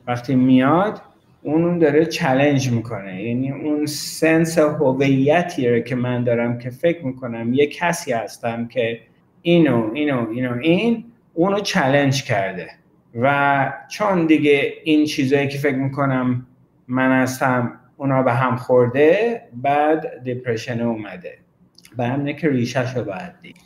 وقتی 0.06 0.34
میاد 0.34 1.02
اون 1.42 1.78
داره 1.78 2.06
challenge 2.06 2.70
می‌کنه. 2.70 3.22
یعنی 3.24 3.50
اون 3.52 3.86
sense 3.86 4.58
هویتی 4.58 5.82
که 5.82 5.96
من 5.96 6.24
دارم 6.24 6.58
که 6.58 6.70
فکر 6.70 7.04
می‌کنم. 7.04 7.54
یه 7.54 7.66
کسی 7.66 8.12
هستم 8.12 8.66
که 8.68 9.00
اینو 9.42 9.90
اینو 9.94 10.28
اینو 10.30 10.58
این 10.58 11.04
اونو 11.34 11.60
challenge 11.60 12.24
کرده. 12.24 12.68
و 13.14 13.72
چون 13.88 14.26
دیگه 14.26 14.72
این 14.84 15.04
چیزایی 15.04 15.48
که 15.48 15.58
فکر 15.58 15.76
می‌کنم 15.76 16.46
من 16.88 17.22
هستم 17.22 17.72
اونا 17.96 18.22
به 18.22 18.32
هم 18.32 18.56
خورده 18.56 19.42
بعد 19.54 20.24
depression 20.24 20.80
اومده. 20.80 21.38
برای 21.96 22.06
همینه 22.06 22.34
که 22.34 22.48
ریشش 22.48 22.96
رو 22.96 23.04
باید 23.04 23.32
دید. 23.42 23.56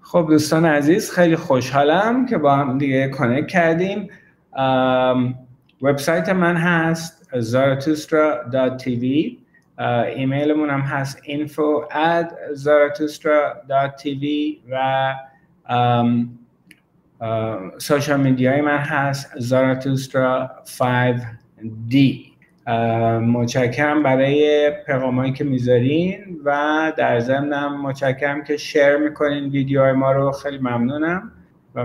خب 0.00 0.26
دوستان 0.28 0.64
عزیز 0.64 1.10
خیلی 1.10 1.36
خوشحالم 1.36 2.26
که 2.26 2.38
با 2.38 2.56
هم 2.56 2.78
دیگه 2.78 3.08
connect 3.08 3.46
کردیم. 3.46 4.08
وبسایت 5.82 6.28
من 6.28 6.56
هست 6.56 7.28
zaratustra.tv 7.32 9.04
ایمیلمون 10.16 10.70
هم 10.70 10.80
هست 10.80 11.22
info 11.24 11.88
at 11.90 12.26
zaratustra.tv 12.54 14.24
و 14.70 15.14
social 17.78 18.20
media 18.20 18.53
ی 18.53 18.60
من 18.60 18.78
هست 18.78 19.38
زاراتوسترا 19.38 20.50
5D 20.66 21.96
متشکرم 23.20 24.02
برای 24.02 24.70
پیغامایی 24.86 25.32
که 25.32 25.44
می‌ذارین 25.44 26.40
و 26.44 26.92
در 26.96 27.20
ضمنم 27.20 27.82
متشکرم 27.82 28.44
که 28.44 28.56
share 28.56 28.96
می‌کنین 28.96 29.48
ویدیوهای 29.48 29.92
ما 29.92 30.12
رو. 30.12 30.32
خیلی 30.32 30.58
ممنونم 30.58 31.32
و 31.74 31.84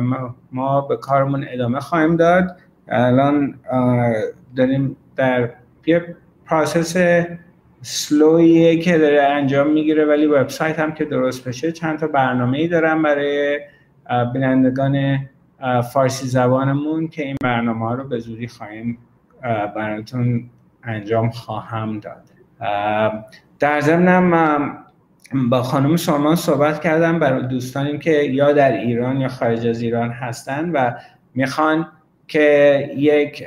ما 0.51 0.81
به 0.81 0.97
کارمون 0.97 1.45
ادامه 1.49 1.79
خواهیم 1.79 2.15
داد. 2.15 2.57
الان 2.89 3.55
داریم 4.55 4.95
در 5.15 5.49
یه 5.85 6.15
process 6.45 7.23
slow 7.81 8.45
یه 8.45 8.77
که 8.77 8.97
داره 8.97 9.23
انجام 9.23 9.73
می‌گیره 9.73 10.05
ولی 10.05 10.25
وبسایت 10.25 10.79
هم 10.79 10.93
که 10.93 11.05
درست 11.05 11.47
بشه 11.47 11.71
چند 11.71 11.99
تا 11.99 12.07
برنامه 12.07 12.57
ای 12.57 12.67
دارم 12.67 13.03
برای 13.03 13.59
بینندگان 14.33 15.19
فارسی 15.93 16.27
زبانمون 16.27 17.07
که 17.07 17.25
این 17.25 17.35
برنامه 17.43 17.85
ها 17.85 17.93
رو 17.93 18.07
به 18.07 18.19
زودی 18.19 18.47
خواهیم 18.47 18.97
براتون 19.75 20.49
انجام 20.83 21.29
خواهم 21.29 21.99
داد. 21.99 22.23
در 23.59 23.81
ضمنم 23.81 24.77
با 25.49 25.63
خانم 25.63 25.97
سلمان 25.97 26.35
صحبت 26.35 26.81
کردم 26.81 27.19
برای 27.19 27.47
دوستانی 27.47 27.99
که 27.99 28.11
یا 28.11 28.51
در 28.51 28.71
ایران 28.71 29.17
یا 29.17 29.27
خارج 29.27 29.67
از 29.67 29.81
ایران 29.81 30.09
هستن 30.09 30.69
و 30.69 30.91
می‌خوان 31.35 31.87
که 32.29 32.89
یک 32.97 33.43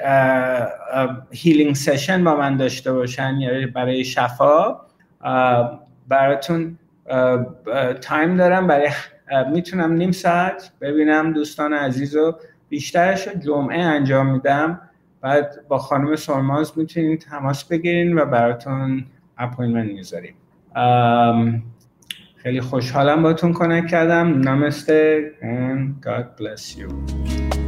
هیلینگ 1.30 1.74
سشن 1.74 2.24
با 2.24 2.36
من 2.36 2.56
داشته 2.56 2.92
باشن 2.92 3.34
یا 3.40 3.66
برای 3.74 4.04
شفا. 4.04 4.76
براتون 6.08 6.78
time 8.00 8.36
دارم 8.36 8.66
برای 8.66 8.88
می‌تونم 9.52 9.92
نیم 9.92 10.10
ساعت 10.12 10.72
ببینم 10.80 11.32
دوستان 11.32 11.72
عزیز 11.72 12.16
رو. 12.16 12.38
بیشترش 12.68 13.28
جمعه 13.28 13.80
انجام 13.80 14.32
میدم. 14.32 14.80
بعد 15.20 15.54
با 15.68 15.78
خانم 15.78 16.16
سرماز 16.16 16.78
می‌تونین 16.78 17.18
تماس 17.18 17.64
بگیرین 17.64 18.18
و 18.18 18.24
براتون 18.24 19.04
appointment 19.38 19.92
می‌ذاریم 19.92 20.34
خیلی 22.36 22.60
خوشحالم 22.60 23.22
باتون 23.22 23.52
connect 23.52 23.86
کردم. 23.86 24.48
نمسته. 24.48 25.30
And 25.42 26.06
God 26.06 26.42
bless 26.42 26.76
you. 26.78 27.61